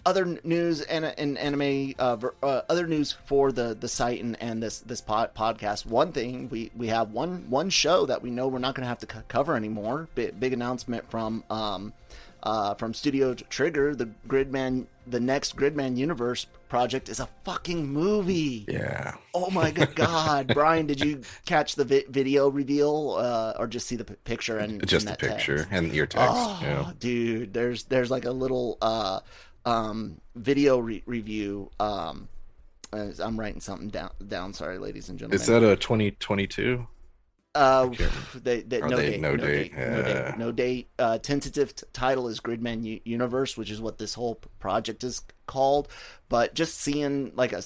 other 0.06 0.38
news 0.44 0.80
and, 0.82 1.04
and 1.04 1.36
anime 1.36 1.92
uh, 1.98 2.16
uh, 2.42 2.62
other 2.70 2.86
news 2.86 3.12
for 3.26 3.52
the 3.52 3.74
the 3.78 3.88
site 3.88 4.22
and, 4.22 4.40
and 4.40 4.62
this 4.62 4.78
this 4.80 5.00
pod, 5.02 5.34
podcast 5.34 5.84
one 5.84 6.12
thing 6.12 6.48
we 6.48 6.70
we 6.76 6.86
have 6.86 7.10
one 7.10 7.44
one 7.50 7.68
show 7.68 8.06
that 8.06 8.22
we 8.22 8.30
know 8.30 8.46
we're 8.48 8.58
not 8.60 8.74
going 8.74 8.84
to 8.84 8.88
have 8.88 9.00
to 9.00 9.06
co- 9.06 9.22
cover 9.28 9.54
anymore 9.56 10.08
big, 10.14 10.38
big 10.40 10.52
announcement 10.54 11.10
from 11.10 11.42
um 11.50 11.92
uh, 12.42 12.74
from 12.74 12.94
Studio 12.94 13.34
Trigger, 13.34 13.96
the 13.96 14.08
Gridman, 14.28 14.86
the 15.04 15.18
next 15.18 15.56
Gridman 15.56 15.96
Universe 15.96 16.46
project 16.68 17.08
is 17.08 17.18
a 17.18 17.28
fucking 17.42 17.88
movie. 17.88 18.64
Yeah. 18.68 19.14
Oh 19.34 19.50
my 19.50 19.72
good 19.72 19.96
god, 19.96 20.52
Brian! 20.54 20.86
Did 20.86 21.00
you 21.04 21.22
catch 21.44 21.74
the 21.74 21.84
vi- 21.84 22.04
video 22.08 22.48
reveal 22.48 23.16
uh, 23.18 23.54
or 23.58 23.66
just 23.66 23.88
see 23.88 23.96
the 23.96 24.04
p- 24.04 24.14
picture 24.22 24.58
and 24.58 24.86
Just 24.86 25.06
and 25.08 25.16
the 25.16 25.18
picture 25.18 25.56
text? 25.58 25.72
and 25.72 25.92
your 25.92 26.06
text. 26.06 26.28
Oh, 26.30 26.58
yeah. 26.62 26.92
dude, 27.00 27.52
there's 27.52 27.82
there's 27.84 28.12
like 28.12 28.26
a 28.26 28.30
little 28.30 28.78
uh, 28.80 29.20
um, 29.66 30.20
video 30.34 30.78
re- 30.78 31.02
review. 31.06 31.70
Um, 31.78 32.28
I'm 32.92 33.38
writing 33.38 33.60
something 33.60 33.88
down. 33.88 34.10
Down, 34.26 34.54
sorry, 34.54 34.78
ladies 34.78 35.08
and 35.10 35.18
gentlemen. 35.18 35.38
Is 35.40 35.46
that 35.48 35.62
a 35.62 35.76
2022? 35.76 36.86
Uh, 37.54 37.88
they, 38.34 38.60
they, 38.60 38.80
no, 38.80 38.96
they- 38.96 39.10
date, 39.12 39.20
no 39.20 39.30
no 39.34 39.36
date? 39.46 39.72
date, 39.72 39.78
no 39.78 39.80
Yeah. 39.96 40.02
date, 40.30 40.38
no 40.38 40.52
date. 40.52 40.88
Uh, 40.98 41.18
tentative 41.18 41.74
t- 41.74 41.86
title 41.92 42.28
is 42.28 42.38
Gridman 42.40 42.84
U- 42.84 43.00
Universe, 43.04 43.56
which 43.56 43.70
is 43.70 43.80
what 43.80 43.96
this 43.98 44.12
whole 44.14 44.34
project 44.58 45.02
is 45.04 45.22
called. 45.46 45.88
But 46.28 46.54
just 46.54 46.74
seeing 46.78 47.32
like 47.34 47.52
a 47.52 47.62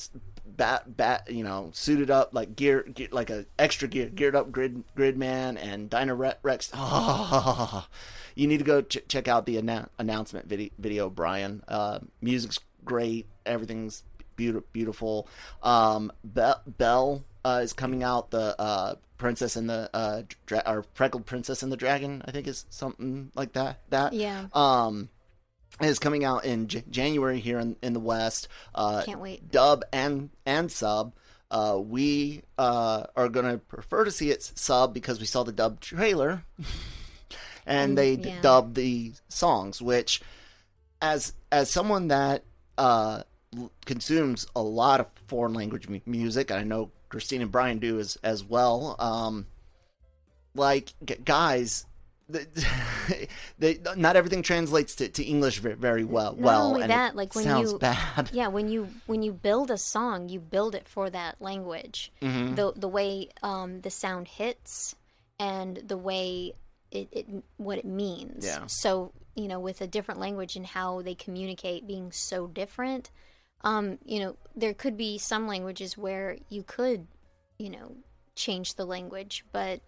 bat, 0.60 0.94
bat, 0.94 1.30
you 1.30 1.42
know, 1.42 1.70
suited 1.72 2.10
up 2.10 2.34
like 2.34 2.54
gear, 2.54 2.82
gear 2.82 3.08
like 3.12 3.30
a 3.30 3.46
extra 3.58 3.88
gear, 3.88 4.10
geared 4.10 4.36
up 4.36 4.52
grid, 4.52 4.84
Gridman 4.94 5.56
and 5.56 5.88
Dyna 5.88 6.14
Rex. 6.14 6.70
Oh, 6.74 7.86
you 8.34 8.46
need 8.46 8.58
to 8.58 8.64
go 8.64 8.82
ch- 8.82 8.98
check 9.08 9.26
out 9.26 9.46
the 9.46 9.56
annou- 9.56 9.88
announcement 9.98 10.46
video, 10.46 10.68
video 10.78 11.08
Brian. 11.08 11.62
Uh, 11.66 12.00
music's 12.20 12.58
great, 12.84 13.26
everything's 13.46 14.02
beautiful. 14.36 14.68
Beautiful. 14.72 15.28
Um, 15.62 16.12
Be- 16.34 16.52
Belle 16.66 17.24
uh, 17.42 17.60
is 17.62 17.72
coming 17.72 18.02
out. 18.02 18.30
The 18.30 18.54
uh, 18.60 18.94
Princess 19.16 19.56
and 19.56 19.68
the 19.68 19.88
uh, 19.94 20.22
dra- 20.44 20.62
or 20.66 20.84
Freckled 20.92 21.24
Princess 21.24 21.62
and 21.62 21.72
the 21.72 21.76
Dragon, 21.78 22.22
I 22.26 22.32
think 22.32 22.46
is 22.46 22.66
something 22.68 23.32
like 23.34 23.52
that. 23.54 23.80
That 23.88 24.12
Yeah. 24.12 24.46
Um, 24.52 25.08
is 25.80 25.98
coming 25.98 26.24
out 26.24 26.44
in 26.44 26.68
J- 26.68 26.84
January 26.90 27.40
here 27.40 27.58
in, 27.58 27.76
in 27.82 27.92
the 27.92 28.00
West. 28.00 28.48
Uh, 28.74 29.02
Can't 29.04 29.20
wait. 29.20 29.50
Dub 29.50 29.82
and 29.92 30.30
and 30.46 30.70
sub. 30.70 31.14
Uh, 31.50 31.78
we 31.82 32.42
uh, 32.58 33.04
are 33.16 33.28
gonna 33.28 33.58
prefer 33.58 34.04
to 34.04 34.10
see 34.10 34.30
it 34.30 34.42
sub 34.42 34.94
because 34.94 35.18
we 35.20 35.26
saw 35.26 35.42
the 35.42 35.52
dub 35.52 35.80
trailer, 35.80 36.44
and 37.66 37.92
Mm, 37.92 37.96
they 37.96 38.16
d- 38.16 38.28
yeah. 38.28 38.40
dubbed 38.40 38.74
the 38.74 39.12
songs. 39.28 39.82
Which, 39.82 40.20
as 41.02 41.32
as 41.50 41.68
someone 41.70 42.08
that 42.08 42.44
uh, 42.78 43.22
l- 43.56 43.72
consumes 43.84 44.46
a 44.54 44.62
lot 44.62 45.00
of 45.00 45.06
foreign 45.26 45.52
language 45.54 45.88
mu- 45.88 46.00
music, 46.06 46.50
I 46.52 46.62
know 46.62 46.92
Christine 47.08 47.42
and 47.42 47.50
Brian 47.50 47.78
do 47.80 47.98
as 47.98 48.16
as 48.22 48.44
well. 48.44 48.94
Um, 48.98 49.46
like 50.54 50.92
g- 51.04 51.16
guys. 51.24 51.84
The- 52.30 53.28
They, 53.58 53.78
not 53.96 54.16
everything 54.16 54.42
translates 54.42 54.94
to, 54.96 55.08
to 55.08 55.22
English 55.22 55.58
very 55.58 56.04
well. 56.04 56.32
Not 56.32 56.40
well, 56.40 56.66
only 56.68 56.82
and 56.82 56.90
that, 56.90 57.12
it 57.12 57.16
like 57.16 57.34
when 57.34 57.44
sounds 57.44 57.72
you 57.72 57.78
bad. 57.78 58.30
yeah 58.32 58.48
when 58.48 58.68
you 58.68 58.88
when 59.06 59.22
you 59.22 59.32
build 59.32 59.70
a 59.70 59.76
song, 59.76 60.28
you 60.28 60.40
build 60.40 60.74
it 60.74 60.88
for 60.88 61.10
that 61.10 61.40
language. 61.40 62.10
Mm-hmm. 62.22 62.54
The 62.54 62.72
the 62.74 62.88
way 62.88 63.28
um, 63.42 63.82
the 63.82 63.90
sound 63.90 64.28
hits 64.28 64.94
and 65.38 65.76
the 65.76 65.98
way 65.98 66.54
it, 66.90 67.08
it 67.12 67.26
what 67.58 67.78
it 67.78 67.84
means. 67.84 68.46
Yeah. 68.46 68.64
So 68.66 69.12
you 69.34 69.48
know, 69.48 69.60
with 69.60 69.80
a 69.80 69.86
different 69.86 70.20
language 70.20 70.56
and 70.56 70.66
how 70.66 71.02
they 71.02 71.14
communicate 71.14 71.86
being 71.86 72.12
so 72.12 72.46
different, 72.46 73.10
um, 73.62 73.98
you 74.04 74.20
know, 74.20 74.36
there 74.56 74.74
could 74.74 74.96
be 74.96 75.18
some 75.18 75.46
languages 75.46 75.96
where 75.96 76.38
you 76.48 76.62
could, 76.62 77.06
you 77.58 77.70
know, 77.70 77.96
change 78.34 78.74
the 78.74 78.84
language, 78.84 79.44
but 79.52 79.80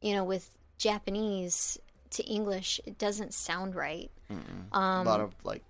you 0.00 0.14
know, 0.14 0.24
with 0.24 0.58
Japanese 0.78 1.78
to 2.10 2.22
English, 2.24 2.80
it 2.86 2.98
doesn't 2.98 3.34
sound 3.34 3.74
right. 3.74 4.10
Um, 4.30 4.72
a 4.72 5.02
lot 5.02 5.20
of 5.20 5.34
like 5.44 5.64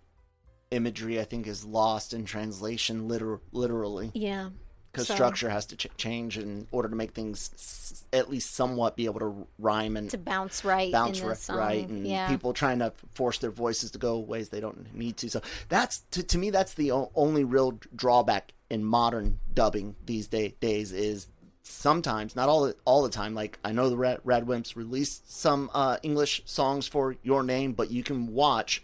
imagery, 0.70 1.20
I 1.20 1.24
think, 1.24 1.46
is 1.46 1.64
lost 1.64 2.12
in 2.14 2.24
translation, 2.24 3.09
liter- 3.09 3.40
literally, 3.53 4.11
yeah. 4.14 4.50
because 4.92 5.07
So- 5.09 5.14
structure 5.14 5.48
has 5.48 5.66
to 5.66 5.76
ch- 5.76 5.87
change 5.96 6.37
in 6.38 6.66
order 6.70 6.88
to 6.88 6.94
make 6.96 7.12
things 7.12 7.50
s- 7.55 8.05
at 8.12 8.29
least 8.31 8.55
somewhat 8.55 8.96
be 8.96 9.07
able 9.07 9.20
to 9.20 9.46
rhyme 9.59 9.96
and 9.96 10.11
to 10.11 10.18
bounce 10.18 10.64
right 10.64 10.92
bounce 10.92 11.20
in 11.20 11.29
the 11.29 11.35
song. 11.35 11.57
right, 11.57 11.88
and 11.88 12.07
yeah. 12.07 12.29
people 12.29 12.53
trying 12.53 12.79
to 12.81 12.92
force 13.14 13.38
their 13.38 13.50
voices 13.50 13.90
to 13.92 13.98
go 13.98 14.18
ways 14.18 14.50
they 14.50 14.61
don't 14.61 14.94
need 14.94 15.16
to. 15.18 15.31
So 15.31 15.40
that's 15.68 16.00
to, 16.12 16.22
to 16.22 16.38
me, 16.38 16.50
that's 16.50 16.74
the 16.74 16.92
o- 16.92 17.11
only 17.14 17.44
real 17.44 17.79
drawback 17.94 18.53
in 18.68 18.85
modern 18.85 19.40
dubbing 19.53 19.96
these 20.07 20.29
day, 20.29 20.55
days 20.61 20.92
is 20.92 21.26
sometimes 21.70 22.35
not 22.37 22.48
all 22.48 22.62
the, 22.62 22.76
all 22.85 23.02
the 23.02 23.09
time 23.11 23.35
like 23.35 23.59
i 23.64 23.72
know 23.72 23.88
the 23.88 23.96
Rad, 23.96 24.20
radwimps 24.24 24.76
released 24.76 25.33
some 25.33 25.70
uh 25.72 25.96
english 26.02 26.42
songs 26.44 26.87
for 26.87 27.16
your 27.22 27.42
name 27.42 27.72
but 27.72 27.90
you 27.90 28.02
can 28.02 28.33
watch 28.33 28.83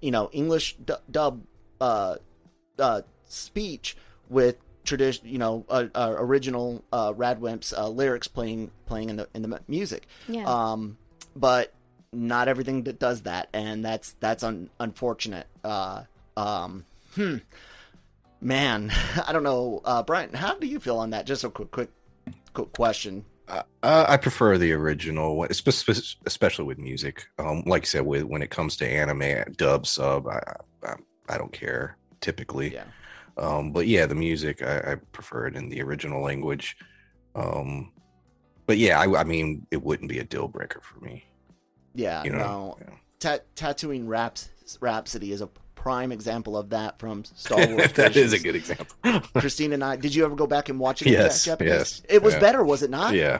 you 0.00 0.10
know 0.10 0.30
english 0.32 0.76
du- 0.76 1.00
dub 1.10 1.42
uh 1.80 2.16
uh 2.78 3.02
speech 3.26 3.96
with 4.28 4.56
tradition 4.84 5.28
you 5.28 5.38
know 5.38 5.66
uh, 5.68 5.86
uh, 5.94 6.14
original 6.16 6.82
uh 6.92 7.12
radwimps 7.12 7.76
uh, 7.76 7.88
lyrics 7.88 8.28
playing 8.28 8.70
playing 8.86 9.10
in 9.10 9.16
the 9.16 9.28
in 9.34 9.42
the 9.42 9.60
music. 9.68 10.06
Yeah. 10.28 10.44
um 10.44 10.96
but 11.34 11.74
not 12.12 12.48
everything 12.48 12.84
that 12.84 12.98
does 12.98 13.22
that 13.22 13.48
and 13.52 13.84
that's 13.84 14.12
that's 14.20 14.42
un- 14.42 14.70
unfortunate. 14.80 15.46
Uh 15.64 16.04
um 16.36 16.86
hmm 17.14 17.36
man 18.40 18.90
i 19.26 19.32
don't 19.32 19.42
know 19.42 19.80
uh 19.84 20.02
brian 20.02 20.32
how 20.32 20.54
do 20.54 20.66
you 20.66 20.78
feel 20.80 20.98
on 20.98 21.10
that 21.10 21.26
just 21.26 21.44
a 21.44 21.50
quick 21.50 21.70
quick 21.70 21.90
quick 22.52 22.72
question 22.72 23.24
Uh, 23.48 23.62
I 23.82 24.16
prefer 24.16 24.58
the 24.58 24.72
original, 24.72 25.36
one, 25.36 25.52
spe- 25.54 25.70
spe- 25.70 26.16
especially 26.26 26.64
with 26.64 26.78
music. 26.78 27.28
Um, 27.38 27.62
like 27.64 27.82
I 27.82 27.84
said, 27.86 28.04
with 28.04 28.24
when 28.24 28.42
it 28.42 28.50
comes 28.50 28.74
to 28.78 28.84
anime 28.88 29.52
dub 29.56 29.86
sub, 29.86 30.26
I, 30.26 30.40
I 30.82 30.94
I 31.28 31.38
don't 31.38 31.52
care 31.52 31.96
typically. 32.20 32.72
yeah 32.74 32.86
Um, 33.38 33.70
but 33.72 33.86
yeah, 33.86 34.04
the 34.06 34.16
music 34.16 34.62
I, 34.62 34.78
I 34.78 34.94
prefer 35.12 35.46
it 35.46 35.54
in 35.54 35.68
the 35.68 35.80
original 35.80 36.22
language. 36.24 36.76
Um, 37.36 37.92
but 38.66 38.78
yeah, 38.78 38.98
I, 38.98 39.20
I 39.20 39.22
mean, 39.22 39.64
it 39.70 39.80
wouldn't 39.80 40.08
be 40.10 40.18
a 40.18 40.24
deal 40.24 40.48
breaker 40.48 40.80
for 40.82 40.98
me. 41.04 41.24
yeah 41.94 42.24
You 42.24 42.30
know, 42.32 42.38
no 42.38 42.78
Yeah. 42.80 42.94
Ta- 43.20 43.44
Tatooine 43.54 44.08
raps 44.08 44.48
rhapsody 44.80 45.30
is 45.30 45.40
a 45.40 45.48
prime 45.86 46.10
example 46.10 46.56
of 46.56 46.70
that 46.70 46.98
from 46.98 47.22
star 47.24 47.64
wars 47.68 47.92
that 47.92 48.16
is 48.16 48.32
a 48.32 48.38
good 48.40 48.56
example. 48.56 48.86
christine 49.40 49.72
and 49.72 49.84
i 49.84 49.94
did 49.94 50.12
you 50.12 50.24
ever 50.24 50.34
go 50.34 50.46
back 50.48 50.68
and 50.68 50.80
watch 50.80 51.00
it 51.00 51.08
Yes, 51.10 51.44
Japanese? 51.44 51.70
yes, 51.72 52.02
it 52.08 52.22
was 52.24 52.34
yeah. 52.34 52.40
better 52.40 52.64
was 52.64 52.82
it 52.82 52.90
not 52.90 53.14
yeah, 53.14 53.38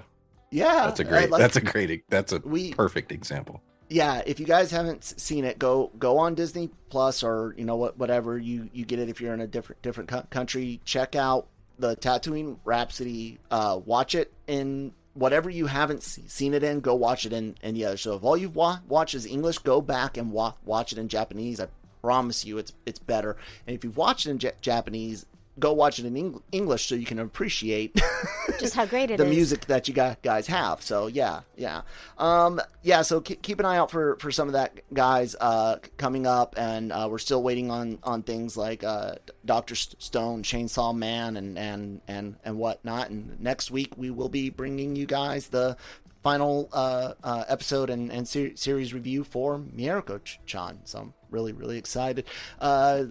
yeah 0.53 0.87
that's 0.87 1.01
a 1.01 1.05
great. 1.05 1.29
like- 1.31 1.41
that's 1.41 1.57
a 1.57 1.61
great. 1.61 2.09
That's 2.09 2.33
a 2.33 2.39
we 2.45 2.73
perfect 2.73 3.11
example. 3.11 3.61
yeah 3.89 4.23
if 4.27 4.39
you 4.39 4.47
guys 4.47 4.71
haven't 4.71 5.03
seen 5.03 5.45
it 5.45 5.59
go 5.59 5.91
go 5.99 6.19
on 6.19 6.37
disney 6.37 6.71
plus 6.89 7.25
or 7.25 7.53
you 7.59 7.65
know 7.65 7.75
what 7.75 7.99
whatever 7.99 8.39
you 8.39 8.71
you 8.73 8.85
get 8.85 9.01
it 9.01 9.09
if 9.09 9.21
you're 9.21 9.35
in 9.35 9.41
a 9.41 9.47
different 9.49 9.83
different 9.83 10.09
co- 10.09 10.27
country 10.31 10.81
check 10.85 11.17
out 11.17 11.49
the 11.81 11.97
Tatooine 11.97 12.59
rhapsody 12.65 13.39
uh 13.51 13.81
watch 13.85 14.15
it 14.15 14.33
in 14.47 14.93
whatever 15.15 15.51
you 15.51 15.67
haven't 15.67 16.03
se- 16.05 16.23
seen 16.29 16.55
it 16.55 16.63
in 16.63 16.79
go 16.79 16.95
watch 16.95 17.27
it 17.27 17.33
in 17.33 17.57
in 17.63 17.75
the 17.75 17.85
other 17.87 17.97
so 17.97 18.15
if 18.15 18.23
all 18.23 18.37
you've 18.37 18.55
wa- 18.55 18.79
watched 18.87 19.15
is 19.17 19.27
english 19.27 19.59
go 19.59 19.81
back 19.81 20.17
and 20.17 20.31
wa- 20.31 20.55
watch 20.65 20.93
it 20.93 20.99
in 20.99 21.09
japanese 21.09 21.59
i 21.61 21.67
promise 22.07 22.45
you 22.45 22.59
it's 22.59 22.73
it's 22.85 22.99
better 23.01 23.37
and 23.67 23.75
if 23.77 23.83
you've 23.85 23.97
watched 23.97 24.27
it 24.27 24.31
in 24.31 24.39
Ja- 24.41 24.51
japanese 24.61 25.27
go 25.59 25.73
watch 25.73 25.99
it 25.99 26.05
in 26.05 26.15
Eng- 26.17 26.43
english 26.53 26.87
so 26.87 26.95
you 26.95 27.07
can 27.07 27.19
appreciate 27.19 27.99
Just 28.61 28.75
how 28.75 28.87
great 28.87 29.11
it 29.11 29.17
the 29.19 29.25
is. 29.25 29.31
music 29.31 29.67
that 29.67 29.87
you 29.89 29.93
guys 29.95 30.47
have. 30.47 30.81
So 30.81 31.09
yeah, 31.09 31.41
yeah, 31.57 31.83
um, 32.17 32.61
yeah. 32.83 33.03
So 33.03 33.21
keep, 33.21 33.43
keep 33.43 33.61
an 33.61 33.67
eye 33.67 33.77
out 33.77 33.91
for 33.91 34.17
for 34.17 34.31
some 34.31 34.49
of 34.49 34.55
that, 34.55 34.81
guys, 34.95 35.37
uh, 35.39 35.77
coming 35.99 36.27
up, 36.27 36.55
and 36.57 36.91
uh, 36.93 37.07
we're 37.11 37.19
still 37.19 37.43
waiting 37.43 37.71
on 37.71 37.99
on 38.03 38.23
things 38.23 38.57
like 38.57 38.83
uh, 38.83 39.17
Doctor 39.45 39.75
Stone, 39.75 40.43
Chainsaw 40.43 40.97
Man, 40.97 41.37
and 41.37 41.59
and 41.59 42.01
and 42.09 42.37
and 42.45 42.57
whatnot. 42.57 43.11
And 43.11 43.39
next 43.41 43.71
week 43.71 43.93
we 43.99 44.11
will 44.11 44.31
be 44.31 44.49
bringing 44.49 44.97
you 44.97 45.05
guys 45.07 45.49
the 45.49 45.77
final 46.23 46.69
uh, 46.73 47.13
uh, 47.23 47.45
episode 47.49 47.91
and, 47.91 48.11
and 48.11 48.27
ser- 48.27 48.57
series 48.57 48.95
review 48.95 49.23
for 49.23 49.59
Mieruko 49.59 50.21
Chan. 50.47 50.79
So 50.85 51.13
really 51.31 51.53
really 51.53 51.79
excited. 51.79 52.25
Uh, 52.61 53.05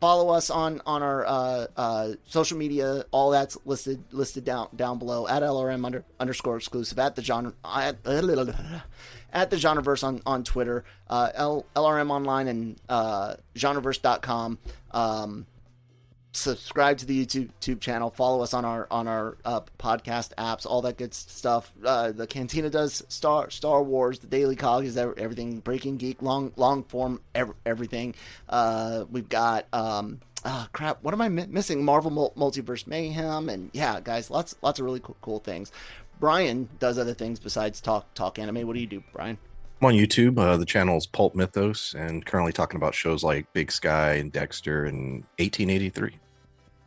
follow 0.00 0.30
us 0.30 0.50
on 0.50 0.80
on 0.86 1.02
our 1.02 1.26
uh, 1.26 1.66
uh, 1.76 2.08
social 2.26 2.58
media. 2.58 3.04
All 3.10 3.30
that's 3.30 3.56
listed 3.64 4.02
listed 4.10 4.44
down 4.44 4.68
down 4.74 4.98
below 4.98 5.28
at 5.28 5.42
LRM 5.42 5.84
under, 5.84 6.04
underscore 6.18 6.56
exclusive 6.56 6.98
at 6.98 7.14
the 7.14 7.22
genre 7.22 7.52
at, 7.64 7.98
at 9.32 9.50
the 9.50 9.56
genreverse 9.56 10.02
on 10.02 10.20
on 10.26 10.42
Twitter, 10.42 10.84
uh, 11.08 11.30
L, 11.34 11.66
LRM 11.76 12.10
online 12.10 12.48
and 12.48 12.80
uh, 12.88 13.34
genreverse.com. 13.54 14.58
Um, 14.90 15.46
subscribe 16.32 16.98
to 16.98 17.06
the 17.06 17.24
YouTube 17.26 17.80
channel. 17.80 18.10
Follow 18.10 18.42
us 18.42 18.54
on 18.54 18.64
our 18.64 18.86
on 18.90 19.08
our 19.08 19.36
uh, 19.44 19.60
podcast 19.78 20.34
apps. 20.36 20.66
All 20.66 20.82
that 20.82 20.96
good 20.98 21.14
stuff. 21.14 21.72
Uh, 21.84 22.12
the 22.12 22.26
Cantina 22.26 22.70
does 22.70 23.02
Star 23.08 23.50
Star 23.50 23.82
Wars. 23.82 24.18
The 24.18 24.26
Daily 24.26 24.56
Cog 24.56 24.84
is 24.84 24.96
everything. 24.96 25.58
Breaking 25.60 25.96
Geek, 25.96 26.22
long 26.22 26.52
long 26.56 26.84
form, 26.84 27.20
ev- 27.34 27.54
everything. 27.66 28.14
Uh, 28.48 29.04
we've 29.10 29.28
got. 29.28 29.66
Um, 29.72 30.20
Ah, 30.42 30.70
crap! 30.72 31.02
What 31.02 31.12
am 31.12 31.20
I 31.20 31.28
mi- 31.28 31.48
missing? 31.50 31.84
Marvel 31.84 32.10
Mul- 32.10 32.32
Multiverse 32.34 32.86
Mayhem, 32.86 33.50
and 33.50 33.68
yeah, 33.74 34.00
guys, 34.00 34.30
lots, 34.30 34.54
lots 34.62 34.78
of 34.78 34.86
really 34.86 35.00
cool, 35.00 35.18
cool 35.20 35.38
things. 35.38 35.70
Brian 36.18 36.66
does 36.78 36.96
other 36.98 37.12
things 37.12 37.38
besides 37.38 37.78
talk, 37.82 38.14
talk 38.14 38.38
anime. 38.38 38.66
What 38.66 38.72
do 38.72 38.80
you 38.80 38.86
do, 38.86 39.02
Brian? 39.12 39.36
I'm 39.80 39.86
on 39.86 39.94
YouTube. 39.94 40.38
Uh, 40.38 40.58
the 40.58 40.66
channel 40.66 40.98
is 40.98 41.06
Pulp 41.06 41.34
Mythos, 41.34 41.94
and 41.94 42.26
currently 42.26 42.52
talking 42.52 42.76
about 42.76 42.94
shows 42.94 43.24
like 43.24 43.50
Big 43.54 43.72
Sky 43.72 44.14
and 44.14 44.30
Dexter 44.30 44.84
and 44.84 45.24
1883. 45.38 46.12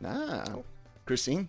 Ah, 0.04 0.44
Christine. 1.04 1.48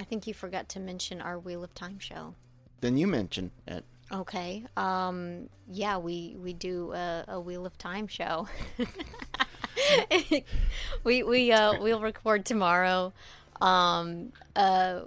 I 0.00 0.04
think 0.04 0.26
you 0.26 0.32
forgot 0.32 0.68
to 0.70 0.80
mention 0.80 1.20
our 1.20 1.38
Wheel 1.38 1.62
of 1.62 1.74
Time 1.74 1.98
show. 1.98 2.34
Then 2.80 2.96
you 2.96 3.06
mention 3.06 3.50
it. 3.66 3.84
Okay. 4.10 4.64
Um. 4.78 5.50
Yeah, 5.70 5.98
we 5.98 6.36
we 6.42 6.54
do 6.54 6.92
a, 6.92 7.24
a 7.28 7.40
Wheel 7.40 7.66
of 7.66 7.76
Time 7.76 8.06
show. 8.06 8.48
we 11.04 11.22
we 11.22 11.52
uh 11.52 11.82
we'll 11.82 12.00
record 12.00 12.46
tomorrow. 12.46 13.12
Um. 13.60 14.32
Uh. 14.54 15.00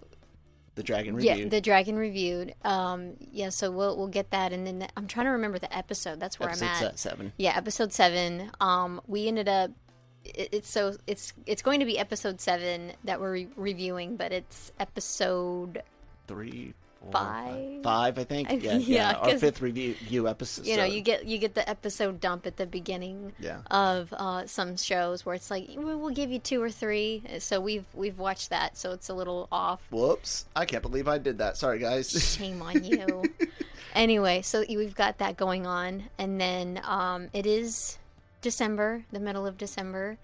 The 0.80 0.84
Dragon 0.84 1.20
Yeah, 1.20 1.46
the 1.50 1.62
Dragon 1.62 1.98
reviewed. 1.98 2.56
Um. 2.64 3.14
Yeah. 3.32 3.50
So 3.50 3.70
we'll 3.70 3.98
we'll 3.98 4.08
get 4.08 4.32
that, 4.32 4.54
and 4.54 4.66
then 4.66 4.80
the, 4.80 4.88
I'm 4.98 5.08
trying 5.08 5.26
to 5.26 5.32
remember 5.34 5.60
the 5.60 5.76
episode. 5.76 6.20
That's 6.20 6.40
where 6.40 6.50
episode 6.50 6.66
I'm 6.66 6.86
at. 6.86 7.00
seven. 7.00 7.34
Yeah, 7.38 7.54
episode 7.56 7.92
seven. 7.94 8.50
Um, 8.62 9.02
we 9.08 9.28
ended 9.28 9.48
up. 9.50 9.72
it- 10.24 10.50
It's 10.54 10.70
so 10.70 10.96
it's 11.08 11.34
it's 11.46 11.62
going 11.62 11.80
to 11.82 11.86
be 11.86 12.00
episode 12.00 12.40
seven 12.42 12.94
that 13.04 13.20
we're 13.20 13.32
re- 13.34 13.48
reviewing, 13.56 14.16
but 14.16 14.32
it's 14.32 14.72
episode 14.80 15.84
Three, 16.28 16.74
four, 17.02 17.12
Five? 17.12 17.84
five, 17.84 18.20
I 18.20 18.24
think. 18.24 18.50
I- 18.50 18.54
Yeah, 18.60 18.74
yeah, 18.74 18.78
yeah. 18.78 19.14
Our 19.18 19.38
fifth 19.38 19.62
review, 19.62 19.96
review 20.02 20.28
episode. 20.28 20.66
you 20.66 20.78
know 20.78 20.84
you 20.84 21.02
get 21.02 21.26
you 21.26 21.38
get 21.38 21.56
the 21.56 21.68
episode 21.70 22.20
dump 22.20 22.46
at 22.46 22.58
the 22.58 22.66
beginning 22.66 23.34
Yeah. 23.40 23.62
of 23.72 24.14
uh, 24.14 24.48
some 24.48 24.76
shows 24.78 25.26
where 25.26 25.36
it's 25.36 25.50
like 25.50 25.68
"We- 25.70 25.96
we'll 25.96 26.10
give 26.14 26.30
you 26.32 26.40
two 26.40 26.62
or 26.62 26.70
three. 26.70 27.24
So 27.40 27.60
we've 27.60 27.86
we've 27.94 28.20
watched 28.20 28.50
that, 28.50 28.78
so 28.78 28.92
it's 28.92 29.10
a 29.10 29.14
little 29.14 29.48
off. 29.52 29.82
Whoops! 29.92 30.46
I 30.56 30.66
can't 30.66 30.82
believe 30.84 31.08
I 31.08 31.18
did 31.18 31.38
that. 31.40 31.58
Sorry, 31.58 31.80
guys. 31.80 32.10
Shame 32.38 32.62
on 32.62 32.84
you. 32.84 33.24
anyway, 33.94 34.42
so 34.42 34.64
we've 34.68 34.96
got 34.96 35.18
that 35.20 35.38
going 35.38 35.66
on, 35.66 36.06
and 36.18 36.40
then 36.40 36.82
um, 36.84 37.30
it 37.34 37.46
is 37.46 37.98
December, 38.42 39.04
the 39.12 39.20
middle 39.20 39.46
of 39.48 39.58
December. 39.58 40.18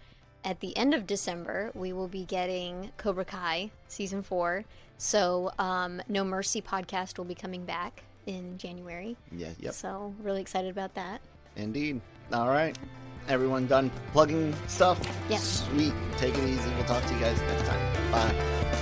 At 0.43 0.59
the 0.59 0.77
end 0.77 0.93
of 0.93 1.07
December, 1.07 1.71
we 1.73 1.91
will 1.91 2.07
be 2.07 2.23
getting 2.23 2.91
Cobra 2.97 3.25
Kai 3.25 3.71
season 3.87 4.21
four. 4.21 4.63
So, 4.97 5.51
um, 5.59 6.01
No 6.07 6.23
Mercy 6.23 6.61
podcast 6.61 7.17
will 7.17 7.25
be 7.25 7.35
coming 7.35 7.65
back 7.65 8.03
in 8.25 8.57
January. 8.57 9.17
yeah. 9.31 9.49
Yep. 9.59 9.73
So, 9.73 10.13
really 10.21 10.41
excited 10.41 10.71
about 10.71 10.93
that. 10.95 11.21
Indeed. 11.55 12.01
All 12.33 12.47
right. 12.47 12.77
Everyone 13.27 13.65
done 13.67 13.91
plugging 14.13 14.53
stuff? 14.67 14.99
Yes. 15.29 15.63
Sweet. 15.71 15.93
Take 16.17 16.37
it 16.37 16.43
easy. 16.47 16.69
We'll 16.75 16.85
talk 16.85 17.03
to 17.05 17.13
you 17.13 17.19
guys 17.19 17.39
next 17.41 17.65
time. 17.67 18.11
Bye. 18.11 18.81